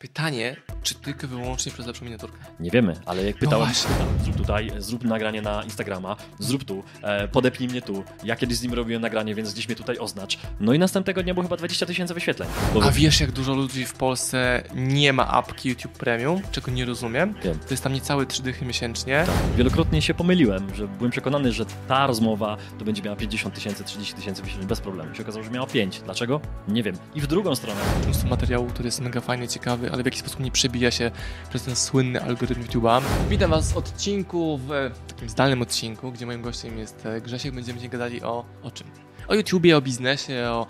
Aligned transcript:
Pytanie, 0.00 0.56
czy 0.82 0.94
tylko 0.94 1.28
wyłącznie 1.28 1.72
przez 1.72 1.86
lepszą 1.86 2.04
miniaturkę? 2.04 2.38
Nie 2.60 2.70
wiemy, 2.70 2.96
ale 3.06 3.24
jak 3.24 3.36
pytałem, 3.38 3.66
właśnie. 3.66 3.90
pytałem, 3.90 4.18
zrób 4.24 4.36
tutaj, 4.36 4.72
zrób 4.78 5.04
nagranie 5.04 5.42
na 5.42 5.62
Instagrama, 5.62 6.16
zrób 6.38 6.64
tu, 6.64 6.82
e, 7.02 7.28
podepnij 7.28 7.68
mnie 7.68 7.82
tu. 7.82 8.04
Ja 8.24 8.36
kiedyś 8.36 8.56
z 8.58 8.62
nim 8.62 8.74
robiłem 8.74 9.02
nagranie, 9.02 9.34
więc 9.34 9.52
gdzieś 9.52 9.68
mnie 9.68 9.76
tutaj 9.76 9.98
oznacz. 9.98 10.38
No 10.60 10.72
i 10.72 10.78
następnego 10.78 11.22
dnia 11.22 11.34
było 11.34 11.44
chyba 11.44 11.56
20 11.56 11.86
tysięcy 11.86 12.14
wyświetleń. 12.14 12.48
Bo 12.74 12.82
A 12.82 12.90
wiesz, 12.90 13.20
jak 13.20 13.32
dużo 13.32 13.54
ludzi 13.54 13.86
w 13.86 13.92
Polsce 13.92 14.62
nie 14.74 15.12
ma 15.12 15.28
apki 15.28 15.68
YouTube 15.68 15.92
Premium, 15.92 16.42
czego 16.52 16.70
nie 16.70 16.84
rozumiem? 16.84 17.34
Wiem. 17.44 17.58
To 17.58 17.70
jest 17.70 17.82
tam 17.82 17.92
niecałe 17.92 18.26
3 18.26 18.42
dychy 18.42 18.64
miesięcznie. 18.64 19.22
Tak, 19.26 19.56
wielokrotnie 19.56 20.02
się 20.02 20.14
pomyliłem, 20.14 20.74
że 20.74 20.88
byłem 20.88 21.10
przekonany, 21.10 21.52
że 21.52 21.64
ta 21.88 22.06
rozmowa 22.06 22.56
to 22.78 22.84
będzie 22.84 23.02
miała 23.02 23.16
50 23.16 23.54
tysięcy, 23.54 23.84
30 23.84 24.14
tysięcy 24.14 24.42
wyświetleń 24.42 24.68
bez 24.68 24.80
problemu. 24.80 25.14
Się 25.14 25.22
okazało, 25.22 25.44
że 25.44 25.50
miała 25.50 25.66
5. 25.66 26.00
Dlaczego? 26.00 26.40
Nie 26.68 26.82
wiem. 26.82 26.96
I 27.14 27.20
w 27.20 27.26
drugą 27.26 27.54
stronę. 27.54 27.80
mnóstwo 28.04 28.28
materiału, 28.28 28.66
który 28.66 28.86
jest 28.86 29.00
mega 29.00 29.20
fajny, 29.20 29.48
ciekawy, 29.48 29.92
ale 29.92 30.02
w 30.02 30.06
jakiś 30.06 30.20
sposób 30.20 30.40
nie 30.40 30.50
przebija 30.70 30.90
się 30.90 31.10
przez 31.48 31.62
ten 31.62 31.76
słynny 31.76 32.22
algorytm 32.22 32.62
YouTube'a. 32.62 33.02
Witam 33.28 33.50
Was 33.50 33.72
w 33.72 33.76
odcinku, 33.76 34.58
w 34.58 34.90
takim 35.08 35.28
zdalnym 35.28 35.62
odcinku, 35.62 36.12
gdzie 36.12 36.26
moim 36.26 36.42
gościem 36.42 36.78
jest 36.78 37.06
e, 37.06 37.20
Grzesiek. 37.20 37.54
Będziemy 37.54 37.78
dzisiaj 37.78 37.90
gadali 37.90 38.22
o, 38.22 38.44
o 38.62 38.70
czym? 38.70 38.86
O 39.28 39.34
YouTubie, 39.34 39.76
o 39.76 39.80
biznesie, 39.80 40.44
o 40.48 40.66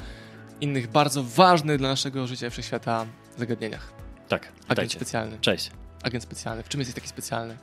innych 0.60 0.86
bardzo 0.90 1.24
ważnych 1.24 1.78
dla 1.78 1.88
naszego 1.88 2.26
życia 2.26 2.50
wszechświata 2.50 3.06
zagadnieniach. 3.36 3.92
Tak, 4.28 4.42
Agent 4.42 4.68
witajcie. 4.68 4.96
specjalny. 4.96 5.38
Cześć. 5.40 5.70
Agent 6.02 6.24
specjalny. 6.24 6.62
W 6.62 6.68
czym 6.68 6.80
jesteś 6.80 6.94
taki 6.94 7.08
specjalny? 7.08 7.56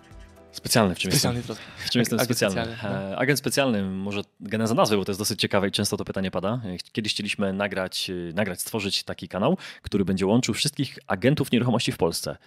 Specjalny 0.57 0.95
w 0.95 0.99
czym 0.99 1.11
jestem? 1.11 1.31
Specjalny 1.31 1.43
trochę. 1.43 1.61
W 1.85 1.89
czym 1.89 1.99
jestem 1.99 2.19
Agent 2.19 2.27
specjalny? 2.37 2.61
specjalny, 2.71 2.99
no. 3.05 3.11
E, 3.11 3.17
Agent 3.17 3.39
specjalny, 3.39 3.83
może 3.83 4.21
geneza 4.39 4.73
nazwy, 4.75 4.97
bo 4.97 5.05
to 5.05 5.11
jest 5.11 5.21
dosyć 5.21 5.39
ciekawe 5.39 5.67
i 5.67 5.71
często 5.71 5.97
to 5.97 6.05
pytanie 6.05 6.31
pada. 6.31 6.61
E, 6.65 6.77
Kiedyś 6.91 7.13
chcieliśmy 7.13 7.53
nagrać, 7.53 8.09
e, 8.09 8.33
nagrać, 8.33 8.61
stworzyć 8.61 9.03
taki 9.03 9.27
kanał, 9.27 9.57
który 9.81 10.05
będzie 10.05 10.25
łączył 10.25 10.53
wszystkich 10.53 10.99
agentów 11.07 11.51
nieruchomości 11.51 11.91
w 11.91 11.97
Polsce. 11.97 12.37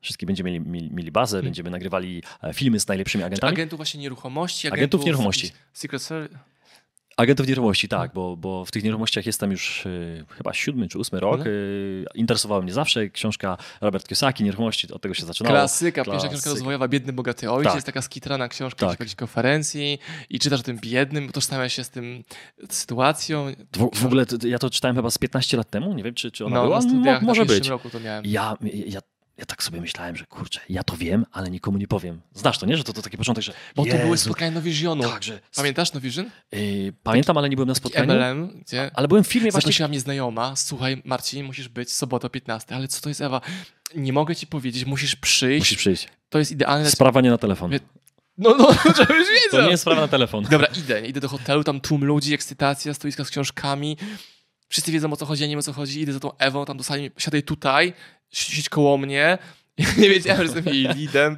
Wszystkie 0.00 0.26
będziemy 0.26 0.50
mieli, 0.50 0.64
mieli, 0.70 0.90
mieli 0.94 1.10
bazę, 1.12 1.36
Hmm. 1.36 1.44
będziemy 1.44 1.70
nagrywali 1.70 2.22
filmy 2.54 2.80
z 2.80 2.88
najlepszymi 2.88 3.22
Czy 3.22 3.26
agentami. 3.26 3.52
agentów 3.52 3.76
właśnie 3.76 4.00
nieruchomości? 4.00 4.68
Agentów 4.72 5.04
nieruchomości. 5.04 5.46
jakichś 5.46 5.62
Secret 5.72 6.02
Service? 6.02 6.38
Agentów 7.18 7.48
nieruchomości, 7.48 7.88
No. 7.90 7.98
tak, 7.98 8.12
bo, 8.14 8.36
bo 8.36 8.64
w 8.64 8.70
tych 8.70 8.84
nieruchomościach 8.84 9.26
jestem 9.26 9.50
już 9.50 9.86
y, 9.86 10.24
chyba 10.36 10.54
siódmy 10.54 10.88
czy 10.88 10.98
ósmy 10.98 11.20
rok. 11.20 11.34
Mhm. 11.38 11.54
Y, 11.56 12.04
interesowała 12.14 12.62
mnie 12.62 12.72
zawsze 12.72 13.08
książka 13.08 13.56
Robert 13.80 14.08
Kiyosaki, 14.08 14.44
nieruchomości, 14.44 14.92
od 14.92 15.02
tego 15.02 15.14
się 15.14 15.26
zaczynało. 15.26 15.54
Klasyka, 15.56 16.04
pierwsza 16.04 16.28
książka 16.28 16.50
rozwojowa, 16.50 16.88
Biedny, 16.88 17.12
Bogaty 17.12 17.50
Ojciec, 17.50 17.74
Tak. 17.74 17.82
taka 17.82 18.02
skitrana 18.02 18.48
książka 18.48 18.86
Tak. 18.86 19.00
jakiejś 19.00 19.14
konferencji 19.14 19.98
i 20.30 20.38
czytasz 20.38 20.60
o 20.60 20.62
tym 20.62 20.78
biednym, 20.78 21.26
utożsamiasz 21.28 21.72
się 21.72 21.84
z 21.84 21.90
tym 21.90 22.24
sytuacją. 22.70 23.46
W, 23.76 23.98
w 24.00 24.06
ogóle 24.06 24.24
ja 24.46 24.58
to 24.58 24.70
czytałem 24.70 24.96
chyba 24.96 25.10
z 25.10 25.18
15 25.18 25.56
lat 25.56 25.70
temu, 25.70 25.94
nie 25.94 26.02
wiem 26.02 26.14
czy, 26.14 26.30
czy 26.30 26.44
ona 26.46 26.56
no, 26.56 26.62
była, 26.64 26.76
na 26.76 26.82
studiach, 26.82 27.22
Mo, 27.22 27.26
może 27.26 27.40
na 27.40 27.46
być. 27.46 27.68
roku 27.68 27.90
to 27.90 28.00
miałem. 28.00 28.24
Ja, 28.26 28.56
ja, 28.86 29.00
ja 29.38 29.46
tak 29.46 29.62
sobie 29.62 29.80
myślałem, 29.80 30.16
że 30.16 30.26
kurczę, 30.26 30.60
ja 30.68 30.82
to 30.84 30.96
wiem, 30.96 31.26
ale 31.32 31.50
nikomu 31.50 31.78
nie 31.78 31.88
powiem. 31.88 32.20
Znasz 32.34 32.58
to, 32.58 32.66
nie? 32.66 32.76
Że 32.76 32.84
to, 32.84 32.92
to 32.92 33.02
taki 33.02 33.16
początek, 33.16 33.44
że 33.44 33.52
Bo 33.76 33.86
to 33.86 33.96
były 33.98 34.18
spotkania 34.18 34.50
Novisionu. 34.50 35.02
Tak, 35.02 35.22
że... 35.22 35.40
Pamiętasz 35.56 35.92
Novision? 35.92 36.30
Y, 36.54 36.92
pamiętam, 37.02 37.38
ale 37.38 37.48
nie 37.48 37.56
byłem 37.56 37.68
na 37.68 37.74
Taki 37.74 37.80
spotkaniu. 37.80 38.14
MLM, 38.14 38.60
gdzie 38.66 38.90
Ale 38.94 39.08
byłem 39.08 39.24
w 39.24 39.26
filmie 39.26 39.50
właśnie... 39.50 39.66
zaprosiła 39.66 39.88
mnie 39.88 40.00
znajoma. 40.00 40.56
Słuchaj, 40.56 41.02
Marcin, 41.04 41.44
musisz 41.46 41.68
być 41.68 41.92
sobota 41.92 42.28
15. 42.28 42.74
Ale 42.74 42.88
co 42.88 43.00
to 43.00 43.08
jest, 43.08 43.20
Ewa? 43.20 43.40
Nie 43.94 44.12
mogę 44.12 44.36
ci 44.36 44.46
powiedzieć, 44.46 44.84
musisz 44.84 45.16
przyjść. 45.16 45.60
Musisz 45.60 45.78
przyjść. 45.78 46.08
To 46.28 46.38
jest 46.38 46.52
idealne. 46.52 46.90
Sprawa 46.90 47.20
nie 47.20 47.30
na 47.30 47.38
telefon. 47.38 47.70
No, 48.38 48.54
no, 48.58 48.72
żebyś 48.96 49.08
To 49.08 49.32
wiedział. 49.52 49.62
nie 49.64 49.70
jest 49.70 49.80
sprawa 49.80 50.00
na 50.00 50.08
telefon. 50.08 50.44
Dobra, 50.44 50.66
idę. 50.78 51.06
Idę 51.06 51.20
do 51.20 51.28
hotelu, 51.28 51.64
tam 51.64 51.80
tłum 51.80 52.04
ludzi, 52.04 52.34
ekscytacja, 52.34 52.94
stoiska 52.94 53.24
z 53.24 53.30
książkami. 53.30 53.96
Wszyscy 54.68 54.92
wiedzą 54.92 55.12
o 55.12 55.16
co 55.16 55.26
chodzi, 55.26 55.42
ja 55.42 55.46
nie 55.48 55.52
wiem 55.52 55.58
o 55.58 55.62
co 55.62 55.72
chodzi. 55.72 56.00
Idę 56.00 56.12
za 56.12 56.20
tą 56.20 56.36
Ewą, 56.36 56.64
tam 56.64 56.76
do 56.76 56.84
sali, 56.84 57.10
siadaj 57.18 57.42
tutaj, 57.42 57.92
siedź 58.30 58.68
koło 58.68 58.98
mnie. 58.98 59.38
Ja 59.78 59.86
nie 59.98 60.08
wiedziałem, 60.10 60.46
że 60.48 60.54
jestem 60.54 60.74
jej 60.74 60.88
lidem. 60.94 61.36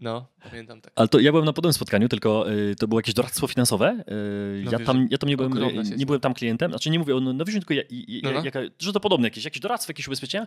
No, 0.00 0.26
pamiętam 0.50 0.80
tak. 0.80 0.92
Ale 0.96 1.08
to 1.08 1.20
ja 1.20 1.32
byłem 1.32 1.44
na 1.44 1.52
podobnym 1.52 1.72
spotkaniu, 1.72 2.08
tylko 2.08 2.52
y, 2.52 2.76
to 2.76 2.88
było 2.88 2.98
jakieś 3.00 3.14
doradztwo 3.14 3.46
finansowe. 3.46 4.04
Y, 4.08 4.62
No 4.64 4.70
ja, 4.72 4.78
wiesz, 4.78 4.86
tam, 4.86 5.08
ja 5.10 5.18
tam 5.18 5.28
nie 5.30 5.36
byłem, 5.36 5.52
y, 5.78 5.96
nie 5.96 6.06
byłem 6.06 6.20
tam 6.20 6.34
klientem, 6.34 6.70
znaczy 6.70 6.90
nie 6.90 6.98
mówię 6.98 7.16
o 7.16 7.20
Novision, 7.20 7.60
tylko 7.60 7.74
ja, 7.74 7.82
i, 7.90 8.20
No, 8.24 8.30
no. 8.32 8.44
Jaka, 8.44 8.60
że 8.78 8.92
to 8.92 9.00
podobne, 9.00 9.26
jakieś, 9.26 9.44
jakieś 9.44 9.60
doradztwo, 9.60 9.90
jakieś 9.90 10.06
ubezpieczenia. 10.08 10.46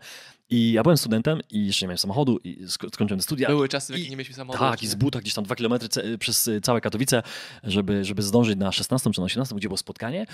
I 0.49 0.71
ja 0.71 0.83
byłem 0.83 0.97
studentem 0.97 1.39
i 1.51 1.65
jeszcze 1.67 1.85
nie 1.85 1.87
miałem 1.87 1.97
samochodu 1.97 2.39
i 2.43 2.65
sk- 2.65 2.89
skończyłem 2.93 3.21
studia. 3.21 3.47
Były 3.47 3.69
czasy, 3.69 3.93
w 3.93 3.95
jakich 3.95 4.09
nie 4.09 4.15
mieliśmy 4.17 4.35
samochodu. 4.35 4.63
Tak, 4.71 4.83
i 4.83 4.87
z 4.87 4.95
buta 4.95 5.19
gdzieś 5.19 5.33
tam 5.33 5.43
dwa 5.43 5.55
kilometry 5.55 6.17
przez 6.17 6.47
y, 6.47 6.61
całe 6.61 6.81
Katowice, 6.81 7.23
żeby, 7.63 8.05
żeby 8.05 8.21
zdążyć 8.21 8.57
na 8.57 8.71
16 8.71 9.11
czy 9.11 9.19
na 9.21 9.25
18, 9.25 9.55
gdzie 9.55 9.67
było 9.67 9.77
spotkanie. 9.77 10.25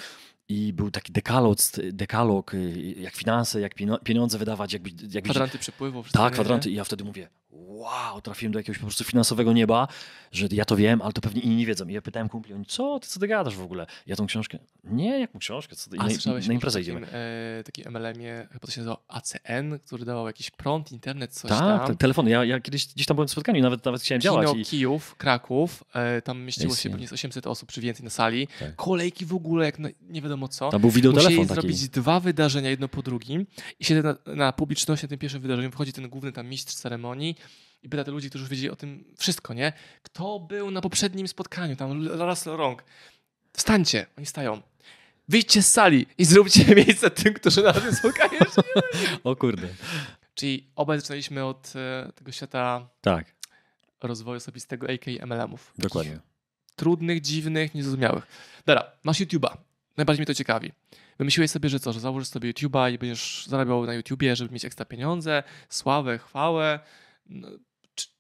I 0.50 0.74
był 0.74 0.92
taki 0.92 1.12
dekalog, 1.14 1.58
dekalog 1.92 2.54
y, 2.54 2.96
jak 3.00 3.14
finanse, 3.16 3.62
jak 3.62 3.76
pieniądze 4.04 4.38
wydawać, 4.38 4.74
jak, 4.74 4.82
jak 5.14 5.24
Kwadranty 5.24 5.58
przepływu. 5.60 6.04
wszystko, 6.04 6.20
tak, 6.24 6.32
nie? 6.34 6.38
I 6.66 6.74
ja 6.74 6.84
wtedy 6.84 7.04
mówię, 7.04 7.30
wow, 7.56 8.22
trafiłem 8.22 8.52
do 8.54 8.60
jakiegoś 8.60 8.78
po 8.80 8.86
prostu 8.86 9.04
finansowego 9.04 9.54
nieba, 9.54 9.88
że 10.32 10.48
ja 10.52 10.66
to 10.66 10.76
wiem, 10.76 11.02
ale 11.02 11.14
to 11.14 11.22
pewnie 11.22 11.42
inni 11.42 11.56
nie 11.56 11.66
wiedzą. 11.66 11.88
I 11.88 11.94
ja 11.94 12.02
pytałem 12.02 12.30
kumpli, 12.30 12.54
oni, 12.54 12.66
co 12.66 13.00
ty, 13.00 13.08
co 13.08 13.20
ty 13.20 13.28
gadasz 13.28 13.56
w 13.56 13.62
ogóle? 13.62 13.86
Ja 14.08 14.16
tą 14.16 14.26
książkę, 14.28 14.60
nie, 14.84 15.20
jaką 15.20 15.40
książkę? 15.40 15.76
Co 15.76 15.90
ty? 15.90 15.98
A 16.00 16.04
na, 16.04 16.10
słyszałeś 16.10 16.48
na 16.48 16.54
imprezę 16.54 16.82
idziemy. 16.82 17.02
takim, 17.02 17.16
e, 17.60 17.64
takim 17.64 17.86
MLM-ie, 17.92 18.48
chyba 18.52 18.66
to 18.66 18.72
się 18.72 18.82
nazywał 18.82 18.98
ACN, 19.08 19.80
który 19.86 20.06
dawał 20.06 20.28
jakiś 20.28 20.52
prąd, 20.52 20.92
internet, 20.92 21.34
coś 21.34 21.50
Tak, 21.50 21.88
tam. 21.88 21.98
telefony. 21.98 22.30
Ja, 22.30 22.46
ja 22.46 22.60
kiedyś 22.60 22.88
gdzieś 22.88 23.08
tam 23.08 23.16
byłem 23.16 23.28
w 23.28 23.32
spotkaniu, 23.32 23.62
nawet, 23.62 23.86
nawet 23.86 24.02
chciałem 24.02 24.22
działać. 24.22 24.48
Kino 24.48 24.60
I, 24.62 24.66
Kijów, 24.66 25.16
Kraków, 25.16 25.84
e, 25.94 26.22
tam 26.22 26.42
mieściło 26.42 26.70
Jest, 26.72 26.82
się 26.82 26.90
nie. 26.90 26.94
pewnie 26.94 27.08
z 27.08 27.14
800 27.14 27.48
osób 27.48 27.72
czy 27.72 27.82
więcej 27.82 28.04
na 28.04 28.10
sali. 28.10 28.48
Tak. 28.60 28.76
Kolejki 28.76 29.26
w 29.26 29.34
ogóle, 29.34 29.66
jak 29.66 29.80
na, 29.80 29.90
nie 30.02 30.22
wiadomo 30.22 30.48
co. 30.48 30.70
tam 30.70 30.82
był 30.82 30.90
wideotelefon 30.90 31.32
Musieli 31.34 31.48
taki. 31.50 31.62
zrobić 31.62 31.90
dwa 31.90 32.20
wydarzenia, 32.20 32.70
jedno 32.70 32.88
po 32.88 33.02
drugim 33.02 33.46
i 33.80 33.86
siedzę 33.86 34.16
na, 34.26 34.34
na 34.36 34.54
publiczności 34.54 35.06
na 35.06 35.10
tym 35.10 35.20
pierwszym 35.20 35.42
wydarzeniu, 35.42 35.72
wchodzi 35.72 35.94
ten 35.94 36.10
główny 36.10 36.32
tam 36.32 36.48
mistrz 36.48 36.76
ceremonii 36.76 37.36
i 37.84 37.90
pyta 37.90 38.04
te 38.04 38.12
ludzi, 38.12 38.30
którzy 38.30 38.42
już 38.44 38.50
wiedzieli 38.50 38.70
o 38.70 38.76
tym 38.76 39.04
wszystko, 39.18 39.54
nie? 39.54 39.74
Kto 40.04 40.40
był 40.40 40.72
na 40.72 40.82
poprzednim 40.82 41.28
spotkaniu, 41.28 41.76
tam 41.76 42.08
raz 42.08 42.46
rąk. 42.48 42.84
Wstańcie, 43.54 44.06
oni 44.18 44.26
stają. 44.26 44.62
Wyjdźcie 45.28 45.64
z 45.64 45.72
sali 45.72 46.06
i 46.18 46.26
zróbcie 46.26 46.76
miejsce 46.86 47.12
tym, 47.12 47.34
którzy 47.34 47.64
na 47.64 47.74
tym 47.74 47.96
spotkaniu 47.96 48.40
O 49.24 49.36
kurde. 49.36 49.68
Czyli 50.34 50.68
obaj 50.76 51.00
zaczynaliśmy 51.00 51.46
od 51.46 51.74
e, 51.76 52.12
tego 52.16 52.32
świata 52.32 52.90
Tak, 53.02 53.26
rozwoju 54.02 54.38
osobistego, 54.38 54.88
a.k.a. 54.90 55.26
MLM-ów. 55.26 55.74
dokładnie. 55.78 56.20
Trudnych, 56.76 57.22
dziwnych, 57.22 57.74
niezrozumiałych. 57.76 58.28
Dobra, 58.66 58.92
masz 59.04 59.20
YouTube'a. 59.20 59.58
Najbardziej 59.98 60.22
mnie 60.22 60.26
to 60.26 60.34
ciekawi. 60.34 60.72
Wymyśliłeś 61.18 61.52
sobie, 61.52 61.70
że 61.70 61.80
co, 61.80 61.94
że 61.94 62.00
założysz 62.00 62.28
sobie 62.28 62.54
YouTube'a 62.54 62.94
i 62.94 62.98
będziesz 62.98 63.46
zarabiał 63.48 63.86
na 63.86 63.94
YouTubie, 63.94 64.36
żeby 64.36 64.54
mieć 64.54 64.66
ekstra 64.66 64.86
pieniądze, 64.86 65.44
sławę, 65.70 66.18
chwałę. 66.18 66.80
No, 67.26 67.48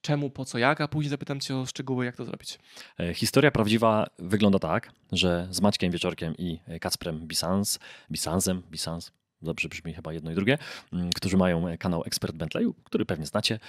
czemu, 0.01 0.29
po 0.29 0.45
co, 0.45 0.57
jak? 0.57 0.81
A 0.81 0.87
później 0.87 1.09
zapytam 1.09 1.39
cię 1.39 1.57
o 1.57 1.65
szczegóły, 1.65 2.05
jak 2.05 2.15
to 2.15 2.25
zrobić. 2.25 2.59
E, 2.99 3.13
Historia 3.13 3.51
prawdziwa 3.51 4.07
wygląda 4.19 4.59
tak, 4.59 4.91
że 5.11 5.47
z 5.51 5.61
Maćkiem 5.61 5.91
Wieczorkiem 5.91 6.35
i 6.37 6.59
e, 6.67 6.79
Kacprem 6.79 7.27
Bisans, 7.27 7.79
Bisansem, 8.11 8.61
Bisans, 8.71 9.11
dobrze 9.43 9.69
brzmi 9.69 9.93
chyba 9.93 10.13
jedno 10.13 10.31
i 10.31 10.35
drugie, 10.35 10.57
mm, 10.93 11.09
którzy 11.15 11.37
mają 11.37 11.67
e, 11.67 11.77
kanał 11.77 12.03
Expert 12.05 12.35
Bentleyu, 12.35 12.73
który 12.83 13.05
pewnie 13.05 13.25
znacie. 13.25 13.59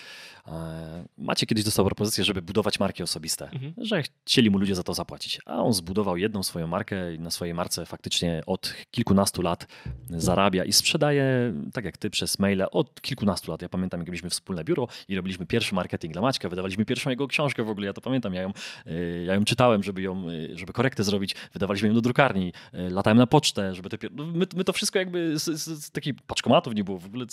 E, 0.48 1.04
Macie 1.18 1.46
kiedyś 1.46 1.64
dostał 1.64 1.84
propozycję, 1.84 2.24
żeby 2.24 2.42
budować 2.42 2.80
marki 2.80 3.02
osobiste, 3.02 3.50
Mhm. 3.52 3.72
że 3.78 4.02
chcieli 4.02 4.50
mu 4.50 4.58
ludzie 4.58 4.74
za 4.74 4.82
to 4.82 4.94
zapłacić. 4.94 5.40
A 5.46 5.62
on 5.62 5.72
zbudował 5.72 6.16
jedną 6.16 6.42
swoją 6.42 6.66
markę 6.66 7.14
i 7.14 7.18
na 7.20 7.30
swojej 7.30 7.54
marce 7.54 7.86
faktycznie 7.86 8.42
od 8.46 8.74
kilkunastu 8.90 9.42
lat 9.42 9.66
zarabia 10.10 10.64
i 10.64 10.72
sprzedaje, 10.72 11.52
tak 11.72 11.84
jak 11.84 11.96
ty, 11.96 12.10
przez 12.10 12.38
maile 12.38 12.64
od 12.70 13.00
kilkunastu 13.00 13.50
lat. 13.50 13.62
Ja 13.62 13.68
pamiętam, 13.68 14.00
jak 14.00 14.08
mieliśmy 14.08 14.30
wspólne 14.30 14.64
biuro 14.64 14.88
i 15.08 15.16
robiliśmy 15.16 15.46
pierwszy 15.46 15.74
marketing 15.74 16.12
dla 16.12 16.22
Maćka, 16.22 16.48
wydawaliśmy 16.48 16.84
pierwszą 16.84 17.10
jego 17.10 17.28
książkę 17.28 17.64
w 17.64 17.68
ogóle, 17.68 17.86
ja 17.86 17.92
to 17.92 18.00
pamiętam, 18.00 18.34
ja 18.34 18.42
ją, 18.42 18.52
y, 18.86 19.24
ja 19.26 19.34
ją 19.34 19.44
czytałem, 19.44 19.82
żeby 19.82 20.02
ją, 20.02 20.24
żeby 20.54 20.72
korektę 20.72 21.04
zrobić, 21.04 21.34
wydawaliśmy 21.52 21.88
ją 21.88 21.94
do 21.94 22.00
drukarni, 22.00 22.52
latałem 22.72 23.18
na 23.18 23.26
pocztę, 23.26 23.74
żeby 23.74 23.88
te, 23.90 23.96
no, 24.10 24.26
my, 24.26 24.46
my 24.56 24.64
to 24.64 24.72
wszystko 24.72 24.98
jakby 24.98 25.38
z, 25.38 25.63
z, 25.64 25.91
takich 25.91 26.14
paczkomatów 26.26 26.75
nie 26.75 26.84
było, 26.84 26.98
w 26.98 27.06
ogóle 27.06 27.26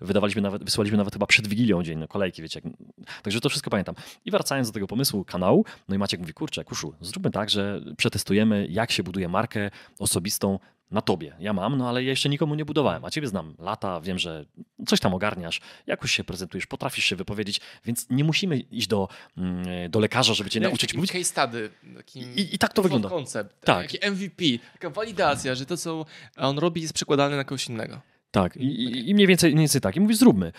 wydawaliśmy 0.00 0.42
nawet, 0.42 0.64
wysłaliśmy 0.64 0.98
nawet 0.98 1.12
chyba 1.12 1.26
przed 1.26 1.46
Wigilią 1.46 1.82
dzień, 1.82 2.06
kolejki, 2.08 2.42
wiecie, 2.42 2.60
jak, 2.64 2.74
także 3.22 3.40
to 3.40 3.48
wszystko 3.48 3.70
pamiętam. 3.70 3.94
I 4.24 4.30
wracając 4.30 4.68
do 4.68 4.74
tego 4.74 4.86
pomysłu 4.86 5.24
kanału, 5.24 5.64
no 5.88 5.94
i 5.94 5.98
Maciek 5.98 6.20
mówi, 6.20 6.32
kurczę, 6.32 6.64
Kuszu, 6.64 6.94
zróbmy 7.00 7.30
tak, 7.30 7.50
że 7.50 7.80
przetestujemy, 7.96 8.66
jak 8.70 8.92
się 8.92 9.02
buduje 9.02 9.28
markę 9.28 9.70
osobistą 9.98 10.58
na 10.90 11.00
tobie. 11.00 11.36
Ja 11.40 11.52
mam, 11.52 11.78
no 11.78 11.88
ale 11.88 12.04
ja 12.04 12.10
jeszcze 12.10 12.28
nikomu 12.28 12.54
nie 12.54 12.64
budowałem, 12.64 13.04
a 13.04 13.10
ciebie 13.10 13.28
znam 13.28 13.54
lata, 13.58 14.00
wiem, 14.00 14.18
że 14.18 14.44
coś 14.86 15.00
tam 15.00 15.14
ogarniasz, 15.14 15.60
jakoś 15.86 16.12
się 16.12 16.24
prezentujesz, 16.24 16.66
potrafisz 16.66 17.04
się 17.04 17.16
wypowiedzieć, 17.16 17.60
więc 17.84 18.06
nie 18.10 18.24
musimy 18.24 18.58
iść 18.58 18.86
do, 18.86 19.08
mm, 19.36 19.90
do 19.90 20.00
lekarza, 20.00 20.34
żeby 20.34 20.50
cię 20.50 20.60
nauczyć 20.60 20.90
Taki 20.90 20.96
mówić. 20.96 21.12
Case 21.12 21.24
study. 21.24 21.70
I, 22.14 22.54
I 22.54 22.58
tak 22.58 22.72
to 22.72 22.82
wygląda. 22.82 23.08
Koncept. 23.08 23.64
Tak. 23.64 23.86
Taki 23.86 24.10
MVP. 24.10 24.44
Taka 24.72 24.90
walidacja, 24.90 25.54
że 25.54 25.66
to, 25.66 25.76
co 25.76 26.06
on 26.36 26.58
robi, 26.58 26.82
jest 26.82 26.94
przekładane 26.94 27.36
na 27.36 27.44
kogoś 27.44 27.68
innego. 27.68 28.00
Tak, 28.30 28.56
i, 28.56 28.64
i, 28.64 29.10
i 29.10 29.14
mniej, 29.14 29.26
więcej, 29.26 29.50
mniej 29.50 29.62
więcej 29.62 29.80
tak. 29.80 29.96
I 29.96 30.00
mówi, 30.00 30.14
zróbmy. 30.14 30.52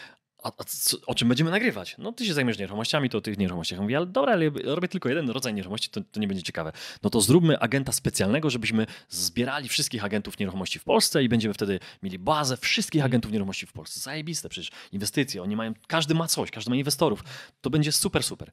A, 0.43 0.63
co, 0.63 0.97
o 1.07 1.15
czym 1.15 1.27
będziemy 1.27 1.51
nagrywać? 1.51 1.95
No 1.97 2.11
ty 2.11 2.25
się 2.25 2.33
zajmiesz 2.33 2.57
nieruchomościami, 2.57 3.09
to 3.09 3.17
o 3.17 3.21
tych 3.21 3.37
nieruchomościach. 3.37 3.79
Mówię, 3.79 3.97
ale 3.97 4.05
dobra, 4.05 4.33
ale 4.33 4.49
robię 4.63 4.87
tylko 4.87 5.09
jeden 5.09 5.29
rodzaj 5.29 5.53
nieruchomości, 5.53 5.89
to, 5.89 6.01
to 6.11 6.19
nie 6.19 6.27
będzie 6.27 6.43
ciekawe. 6.43 6.71
No 7.03 7.09
to 7.09 7.21
zróbmy 7.21 7.59
agenta 7.59 7.91
specjalnego, 7.91 8.49
żebyśmy 8.49 8.85
zbierali 9.09 9.69
wszystkich 9.69 10.03
agentów 10.03 10.39
nieruchomości 10.39 10.79
w 10.79 10.83
Polsce 10.83 11.23
i 11.23 11.29
będziemy 11.29 11.53
wtedy 11.53 11.79
mieli 12.03 12.19
bazę 12.19 12.57
wszystkich 12.57 13.05
agentów 13.05 13.31
nieruchomości 13.31 13.65
w 13.65 13.73
Polsce. 13.73 13.99
Zajebiste 13.99 14.49
przecież, 14.49 14.71
inwestycje, 14.91 15.43
oni 15.43 15.55
mają, 15.55 15.73
każdy 15.87 16.15
ma 16.15 16.27
coś, 16.27 16.51
każdy 16.51 16.69
ma 16.69 16.75
inwestorów. 16.75 17.23
To 17.61 17.69
będzie 17.69 17.91
super, 17.91 18.23
super. 18.23 18.51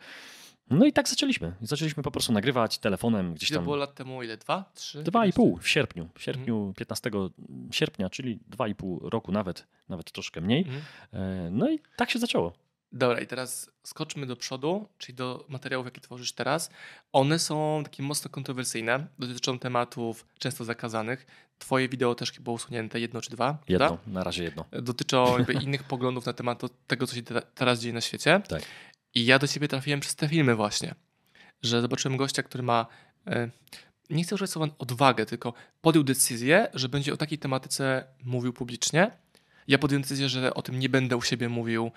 No 0.71 0.87
i 0.87 0.93
tak 0.93 1.09
zaczęliśmy. 1.09 1.53
Zaczęliśmy 1.63 2.03
po 2.03 2.11
prostu 2.11 2.33
nagrywać 2.33 2.79
telefonem 2.79 3.35
gdzieś 3.35 3.51
Ile 3.51 3.57
tam. 3.59 3.65
było 3.65 3.77
lat 3.77 3.95
temu? 3.95 4.23
Ile? 4.23 4.37
Dwa? 4.37 4.71
Trzy? 4.75 5.03
Dwa 5.03 5.27
i 5.27 5.33
pół 5.33 5.59
w 5.59 5.69
sierpniu. 5.69 6.09
W 6.15 6.23
sierpniu, 6.23 6.75
15 6.77 7.11
sierpnia, 7.71 8.11
czyli 8.11 8.39
dwa 8.47 8.69
i 8.69 8.75
pół 8.75 9.11
roku 9.11 9.33
nawet, 9.33 9.67
nawet 9.89 10.13
troszkę 10.13 10.41
mniej. 10.41 10.61
Mhm. 10.63 10.83
E, 11.13 11.51
No 11.51 11.71
i 11.71 11.81
tak 11.97 12.11
się 12.11 12.19
zaczęło. 12.19 12.53
Dobra, 12.93 13.21
i 13.21 13.27
teraz 13.27 13.71
skoczmy 13.83 14.27
do 14.27 14.37
przodu, 14.37 14.89
czyli 14.99 15.17
do 15.17 15.45
materiałów, 15.49 15.87
jakie 15.87 16.01
tworzysz 16.01 16.33
teraz. 16.33 16.71
One 17.13 17.39
są 17.39 17.81
takie 17.85 18.03
mocno 18.03 18.31
kontrowersyjne, 18.31 19.07
dotyczą 19.19 19.59
tematów 19.59 20.27
często 20.39 20.65
zakazanych. 20.65 21.27
Twoje 21.59 21.89
wideo 21.89 22.15
też 22.15 22.33
chyba 22.33 22.53
usunięte, 22.53 23.01
jedno 23.01 23.21
czy 23.21 23.31
dwa, 23.31 23.59
Jedno, 23.69 23.87
prawda? 23.89 24.11
na 24.13 24.25
razie 24.25 24.45
jedno. 24.45 24.65
Dotyczą 24.73 25.39
jakby 25.39 25.53
innych 25.65 25.85
poglądów 25.85 26.27
na 26.27 26.33
temat 26.33 26.63
tego, 26.87 27.07
co 27.07 27.15
się 27.15 27.23
te- 27.23 27.43
teraz 27.55 27.81
dzieje 27.81 27.95
na 27.95 28.01
świecie. 28.01 28.41
Tak. 28.49 28.63
I 29.17 29.27
ja 29.27 29.39
do 29.39 29.49
ciebie 29.49 29.69
trafiłem 29.69 30.01
przez 30.01 30.15
te 30.15 30.29
filmy 30.29 30.55
właśnie, 30.55 30.95
że 31.63 31.81
zobaczyłem 31.81 32.17
gościa, 32.17 32.43
który 32.43 32.63
ma, 32.63 32.87
e, 33.27 33.51
nie 34.11 34.25
chcę 34.25 34.35
użyć 34.35 34.51
słowa 34.51 34.73
odwagę, 34.79 35.27
tylko 35.27 35.53
podjął 35.81 36.05
decyzję, 36.05 36.69
że 36.75 36.89
będzie 36.89 37.13
o 37.13 37.17
takiej 37.17 37.39
tematyce 37.39 38.05
mówił 38.25 38.53
publicznie. 38.53 39.11
Ja 39.69 39.79
podjąłem 39.79 40.03
decyzję, 40.03 40.29
że 40.29 40.55
o 40.55 40.63
tym 40.63 40.79
nie 40.79 40.89
będę 40.89 41.17
u 41.17 41.23
siebie 41.23 41.49
mówił 41.49 41.91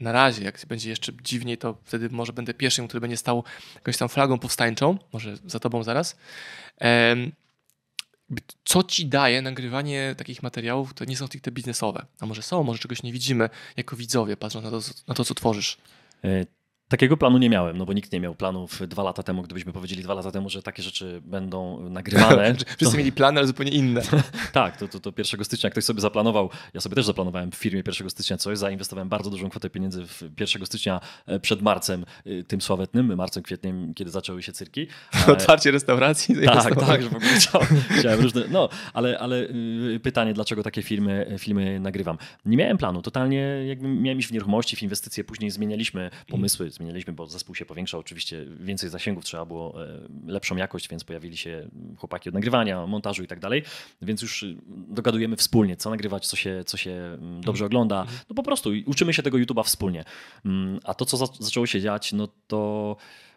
na 0.00 0.12
razie. 0.12 0.44
Jak 0.44 0.66
będzie 0.68 0.90
jeszcze 0.90 1.12
dziwniej, 1.22 1.58
to 1.58 1.78
wtedy 1.84 2.10
może 2.10 2.32
będę 2.32 2.54
pierwszym, 2.54 2.88
który 2.88 3.00
będzie 3.00 3.16
stał 3.16 3.44
jakąś 3.74 3.96
tam 3.96 4.08
flagą 4.08 4.38
powstańczą, 4.38 4.98
może 5.12 5.36
za 5.46 5.60
tobą 5.60 5.82
zaraz. 5.82 6.16
Co 8.64 8.82
ci 8.82 9.06
daje 9.06 9.42
nagrywanie 9.42 10.14
takich 10.18 10.42
materiałów, 10.42 10.90
które 10.90 11.10
nie 11.10 11.16
są 11.16 11.26
stricte 11.26 11.50
biznesowe? 11.50 12.06
A 12.20 12.26
może 12.26 12.42
są, 12.42 12.62
może 12.62 12.78
czegoś 12.78 13.02
nie 13.02 13.12
widzimy 13.12 13.50
jako 13.76 13.96
widzowie, 13.96 14.36
patrząc 14.36 14.64
na 14.64 14.70
to, 14.70 14.80
na 15.08 15.14
to 15.14 15.24
co 15.24 15.34
tworzysz. 15.34 15.78
Euh, 16.24 16.44
Takiego 16.88 17.16
planu 17.16 17.38
nie 17.38 17.50
miałem, 17.50 17.78
no 17.78 17.86
bo 17.86 17.92
nikt 17.92 18.12
nie 18.12 18.20
miał 18.20 18.34
planów 18.34 18.88
dwa 18.88 19.02
lata 19.02 19.22
temu. 19.22 19.42
Gdybyśmy 19.42 19.72
powiedzieli 19.72 20.02
dwa 20.02 20.14
lata 20.14 20.30
temu, 20.30 20.48
że 20.48 20.62
takie 20.62 20.82
rzeczy 20.82 21.20
będą 21.24 21.88
nagrywane. 21.90 22.54
Wszyscy 22.76 22.96
mieli 22.98 23.12
plany, 23.12 23.40
ale 23.40 23.46
zupełnie 23.46 23.72
inne. 23.72 24.02
Tak, 24.52 24.76
to, 24.76 24.88
to, 24.88 25.00
to 25.00 25.12
1 25.18 25.44
stycznia 25.44 25.70
ktoś 25.70 25.84
sobie 25.84 26.00
zaplanował. 26.00 26.50
Ja 26.74 26.80
sobie 26.80 26.94
też 26.94 27.06
zaplanowałem 27.06 27.50
w 27.50 27.54
firmie 27.54 27.82
1 27.86 28.10
stycznia 28.10 28.36
coś. 28.36 28.58
Zainwestowałem 28.58 29.08
bardzo 29.08 29.30
dużą 29.30 29.50
kwotę 29.50 29.70
pieniędzy 29.70 30.06
w 30.06 30.22
1 30.40 30.66
stycznia 30.66 31.00
e, 31.26 31.40
przed 31.40 31.62
marcem, 31.62 32.04
e, 32.26 32.42
tym 32.42 32.60
sławetnym, 32.60 33.16
marcem, 33.16 33.42
kwietniem, 33.42 33.94
kiedy 33.94 34.10
zaczęły 34.10 34.42
się 34.42 34.52
cyrki. 34.52 34.86
E, 35.28 35.32
Otwarcie 35.32 35.70
restauracji. 35.70 36.34
Tak, 36.44 36.74
tak, 36.74 37.02
że 37.02 37.08
w 37.08 37.14
ogóle 37.16 37.30
chciałem, 37.38 37.68
chciałem 37.98 38.20
różne. 38.20 38.42
No, 38.50 38.68
ale, 38.92 39.18
ale 39.18 39.36
y, 39.36 40.00
pytanie, 40.02 40.34
dlaczego 40.34 40.62
takie 40.62 40.82
filmy, 40.82 41.36
filmy 41.38 41.80
nagrywam? 41.80 42.18
Nie 42.44 42.56
miałem 42.56 42.78
planu, 42.78 43.02
totalnie 43.02 43.40
jakby 43.66 43.88
miałem 43.88 44.18
iść 44.18 44.28
w 44.28 44.32
nieruchomości, 44.32 44.76
w 44.76 44.82
inwestycje, 44.82 45.24
później 45.24 45.50
zmienialiśmy 45.50 46.10
pomysły, 46.28 46.70
zmienialiśmy, 46.78 47.12
bo 47.12 47.26
zespół 47.26 47.54
się 47.54 47.66
powiększał, 47.66 48.00
oczywiście 48.00 48.46
więcej 48.60 48.90
zasięgów 48.90 49.24
trzeba 49.24 49.44
było, 49.44 49.84
e, 49.86 50.00
lepszą 50.26 50.56
jakość, 50.56 50.88
więc 50.88 51.04
pojawili 51.04 51.36
się 51.36 51.68
chłopaki 51.96 52.28
od 52.28 52.34
nagrywania, 52.34 52.86
montażu 52.86 53.22
i 53.22 53.26
tak 53.26 53.40
dalej, 53.40 53.62
więc 54.02 54.22
już 54.22 54.42
y, 54.42 54.56
dogadujemy 54.88 55.36
wspólnie, 55.36 55.76
co 55.76 55.90
nagrywać, 55.90 56.26
co 56.26 56.36
się, 56.36 56.62
co 56.66 56.76
się 56.76 56.90
mm, 56.90 57.40
dobrze 57.40 57.66
ogląda, 57.66 58.06
no 58.28 58.34
po 58.34 58.42
prostu 58.42 58.74
i 58.74 58.84
uczymy 58.84 59.14
się 59.14 59.22
tego 59.22 59.38
YouTube'a 59.38 59.64
wspólnie. 59.64 60.04
Mm, 60.44 60.80
A 60.84 60.94
to, 60.94 61.04
co 61.04 61.16
za, 61.16 61.26
zaczęło 61.40 61.66
się 61.66 61.80
dziać, 61.80 62.12
no 62.12 62.28
to 62.46 62.96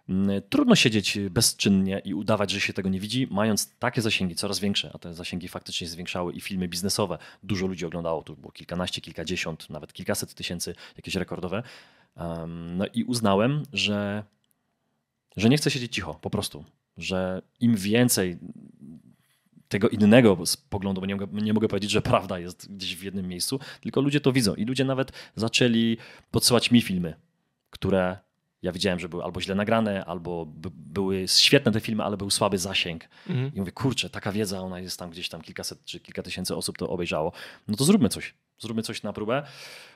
Mm, 0.10 0.42
Trudno 0.50 0.76
siedzieć 0.76 1.20
bezczynnie 1.30 2.02
i 2.06 2.14
udawać, 2.14 2.52
że 2.52 2.60
się 2.62 2.74
tego 2.74 2.90
nie 2.90 3.00
widzi, 3.00 3.28
mając 3.32 3.78
takie 3.80 4.02
zasięgi, 4.02 4.36
coraz 4.36 4.60
większe, 4.60 4.92
a 4.94 4.98
te 4.98 5.14
zasięgi 5.14 5.48
faktycznie 5.48 5.88
się 5.88 5.92
zwiększały 5.92 6.34
i 6.34 6.42
filmy 6.42 6.68
biznesowe. 6.68 7.18
Dużo 7.44 7.68
ludzi 7.68 7.86
oglądało, 7.86 8.24
to 8.24 8.34
było 8.34 8.52
kilkanaście, 8.52 9.02
kilkadziesiąt, 9.02 9.70
nawet 9.70 9.94
kilkaset 9.94 10.34
tysięcy, 10.34 10.76
jakieś 10.98 11.16
rekordowe. 11.16 11.64
Um, 12.16 12.78
no 12.78 12.86
i 12.94 13.04
uznałem, 13.04 13.64
że, 13.74 14.24
że 15.38 15.50
nie 15.50 15.58
chcę 15.58 15.72
siedzieć 15.72 15.96
cicho, 15.96 16.14
po 16.22 16.30
prostu. 16.30 16.66
Że 16.98 17.42
im 17.60 17.76
więcej 17.76 18.38
tego 19.68 19.90
innego 19.90 20.38
poglądu, 20.70 21.02
bo 21.02 21.08
nie 21.08 21.16
mogę, 21.16 21.42
nie 21.42 21.54
mogę 21.54 21.68
powiedzieć, 21.68 21.92
że 21.92 22.02
prawda 22.02 22.40
jest 22.40 22.76
gdzieś 22.76 22.96
w 22.96 23.04
jednym 23.04 23.28
miejscu, 23.28 23.60
tylko 23.82 24.02
ludzie 24.02 24.22
to 24.22 24.32
widzą 24.32 24.56
i 24.56 24.66
ludzie 24.66 24.86
nawet 24.86 25.12
zaczęli 25.36 25.98
podsyłać 26.32 26.72
mi 26.72 26.82
filmy, 26.82 27.14
które 27.70 28.18
ja 28.62 28.72
widziałem, 28.72 29.00
że 29.00 29.10
były 29.10 29.24
albo 29.24 29.42
źle 29.42 29.56
nagrane, 29.56 30.06
albo 30.06 30.46
by, 30.46 30.70
były 30.74 31.28
świetne 31.28 31.72
te 31.72 31.80
filmy, 31.80 32.04
ale 32.04 32.18
był 32.18 32.30
słaby 32.30 32.58
zasięg. 32.58 33.10
Mhm. 33.30 33.52
I 33.56 33.60
mówię, 33.60 33.72
kurczę, 33.72 34.10
taka 34.10 34.32
wiedza, 34.32 34.62
ona 34.62 34.80
jest 34.80 35.00
tam 35.00 35.10
gdzieś 35.10 35.30
tam 35.30 35.42
kilkaset 35.42 35.86
czy 35.86 36.00
kilka 36.00 36.24
tysięcy 36.24 36.56
osób 36.56 36.78
to 36.78 36.90
obejrzało. 36.90 37.32
No 37.68 37.78
to 37.78 37.84
zróbmy 37.84 38.10
coś. 38.10 38.34
Zróbmy 38.62 38.84
coś 38.84 39.04
na 39.04 39.14
próbę 39.14 39.44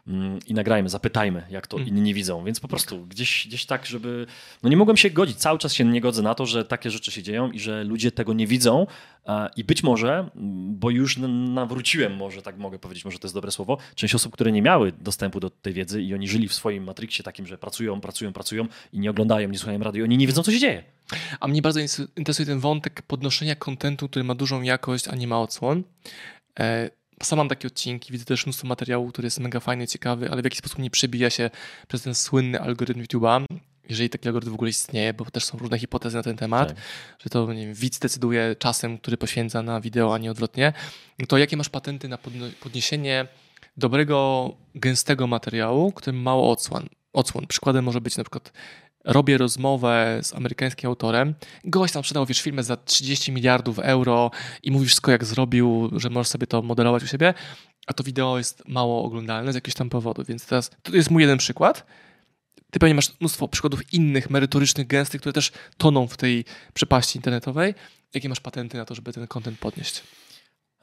mm, 0.07 0.39
i 0.47 0.53
nagrajmy, 0.53 0.89
zapytajmy, 0.89 1.43
jak 1.49 1.67
to 1.67 1.77
Mm. 1.77 1.89
inni 1.89 2.13
widzą. 2.13 2.43
Więc 2.43 2.59
po 2.59 2.67
prostu 2.67 3.05
gdzieś, 3.05 3.47
gdzieś 3.47 3.65
tak, 3.65 3.85
żeby. 3.85 4.25
No 4.63 4.69
nie 4.69 4.77
mogłem 4.77 4.97
się 4.97 5.09
godzić, 5.09 5.37
cały 5.37 5.59
czas 5.59 5.73
się 5.73 5.85
nie 5.85 6.01
godzę 6.01 6.21
na 6.21 6.35
to, 6.35 6.45
że 6.45 6.65
takie 6.65 6.91
rzeczy 6.91 7.11
się 7.11 7.23
dzieją 7.23 7.51
i 7.51 7.59
że 7.59 7.83
ludzie 7.83 8.11
tego 8.11 8.33
nie 8.33 8.47
widzą. 8.47 8.87
I 9.55 9.63
być 9.63 9.83
może, 9.83 10.29
bo 10.69 10.89
już 10.89 11.17
nawróciłem, 11.17 12.15
może 12.15 12.41
tak 12.41 12.57
mogę 12.57 12.79
powiedzieć, 12.79 13.05
może 13.05 13.19
to 13.19 13.27
jest 13.27 13.35
dobre 13.35 13.51
słowo, 13.51 13.77
część 13.95 14.15
osób, 14.15 14.33
które 14.33 14.51
nie 14.51 14.61
miały 14.61 14.91
dostępu 14.91 15.39
do 15.39 15.49
tej 15.49 15.73
wiedzy 15.73 16.01
i 16.01 16.13
oni 16.13 16.27
żyli 16.27 16.47
w 16.47 16.53
swoim 16.53 16.83
matriksie 16.83 17.23
takim, 17.23 17.47
że 17.47 17.57
pracują, 17.57 18.01
pracują, 18.01 18.33
pracują 18.33 18.67
i 18.93 18.99
nie 18.99 19.09
oglądają, 19.09 19.49
nie 19.49 19.57
słuchają 19.57 19.79
radio, 19.79 20.03
oni 20.03 20.17
nie 20.17 20.27
wiedzą, 20.27 20.43
co 20.43 20.51
się 20.51 20.59
dzieje. 20.59 20.83
A 21.39 21.47
mnie 21.47 21.61
bardzo 21.61 21.79
interesuje 22.17 22.45
ten 22.45 22.59
wątek 22.59 23.01
podnoszenia 23.01 23.55
kontentu, 23.55 24.09
który 24.09 24.23
ma 24.23 24.35
dużą 24.35 24.61
jakość, 24.61 25.07
a 25.07 25.15
nie 25.15 25.27
ma 25.27 25.39
odsłon. 25.41 25.83
E, 26.59 26.89
sam 27.23 27.37
mam 27.37 27.49
takie 27.49 27.67
odcinki, 27.67 28.11
widzę 28.11 28.25
też 28.25 28.45
mnóstwo 28.45 28.67
materiału, 28.67 29.09
który 29.11 29.25
jest 29.25 29.39
mega 29.39 29.59
fajny, 29.59 29.87
ciekawy, 29.87 30.31
ale 30.31 30.41
w 30.41 30.45
jakiś 30.45 30.59
sposób 30.59 30.79
nie 30.79 30.89
przebija 30.89 31.29
się 31.29 31.49
przez 31.87 32.01
ten 32.01 32.15
słynny 32.15 32.61
algorytm 32.61 33.03
YouTube'a. 33.03 33.45
Jeżeli 33.89 34.09
taki 34.09 34.27
algorytm 34.27 34.51
w 34.51 34.53
ogóle 34.53 34.69
istnieje, 34.69 35.13
bo 35.13 35.25
też 35.25 35.45
są 35.45 35.57
różne 35.57 35.79
hipotezy 35.79 36.17
na 36.17 36.23
ten 36.23 36.37
temat, 36.37 36.67
Tak. 36.67 36.77
że 37.23 37.29
to 37.29 37.53
nie 37.53 37.65
wiem, 37.65 37.73
widz 37.75 37.99
decyduje 37.99 38.55
czasem, 38.59 38.97
który 38.97 39.17
poświęca 39.17 39.61
na 39.61 39.81
wideo, 39.81 40.13
a 40.15 40.17
nie 40.17 40.31
odwrotnie. 40.31 40.73
No 41.19 41.25
to 41.25 41.37
jakie 41.37 41.57
masz 41.57 41.69
patenty 41.69 42.07
na 42.07 42.17
podniesienie 42.59 43.27
dobrego, 43.77 44.51
gęstego 44.75 45.27
materiału, 45.27 45.91
który 45.91 46.17
ma 46.17 46.23
mało 46.23 46.51
odsłon? 46.51 46.87
odsłon? 47.13 47.47
Przykładem 47.47 47.85
może 47.85 48.01
być 48.01 48.17
na 48.17 48.23
przykład 48.23 48.53
robię 49.05 49.37
rozmowę 49.37 50.19
z 50.23 50.33
amerykańskim 50.33 50.89
autorem, 50.89 51.33
gość 51.63 51.93
tam 51.93 52.03
sprzedał, 52.03 52.25
wiesz, 52.25 52.41
filmę 52.41 52.63
za 52.63 52.77
30 52.77 53.31
miliardów 53.31 53.79
euro 53.79 54.31
i 54.63 54.71
mówi 54.71 54.85
wszystko 54.85 55.11
jak 55.11 55.25
zrobił, 55.25 55.89
że 55.95 56.09
możesz 56.09 56.27
sobie 56.27 56.47
to 56.47 56.61
modelować 56.61 57.03
u 57.03 57.07
siebie, 57.07 57.33
a 57.87 57.93
to 57.93 58.03
wideo 58.03 58.37
jest 58.37 58.63
mało 58.67 59.03
oglądalne 59.03 59.51
z 59.51 59.55
jakiegoś 59.55 59.75
tam 59.75 59.89
powodu, 59.89 60.23
więc 60.23 60.45
teraz 60.45 60.71
to 60.83 60.95
jest 60.95 61.11
mój 61.11 61.23
jeden 61.23 61.37
przykład. 61.37 61.85
Ty 62.71 62.79
pewnie 62.79 62.95
masz 62.95 63.19
mnóstwo 63.19 63.47
przykładów 63.47 63.93
innych, 63.93 64.29
merytorycznych, 64.29 64.87
gęstych, 64.87 65.21
które 65.21 65.33
też 65.33 65.51
toną 65.77 66.07
w 66.07 66.17
tej 66.17 66.45
przepaści 66.73 67.17
internetowej. 67.17 67.73
Jakie 68.13 68.29
masz 68.29 68.39
patenty 68.39 68.77
na 68.77 68.85
to, 68.85 68.95
żeby 68.95 69.13
ten 69.13 69.27
content 69.27 69.59
podnieść? 69.59 70.03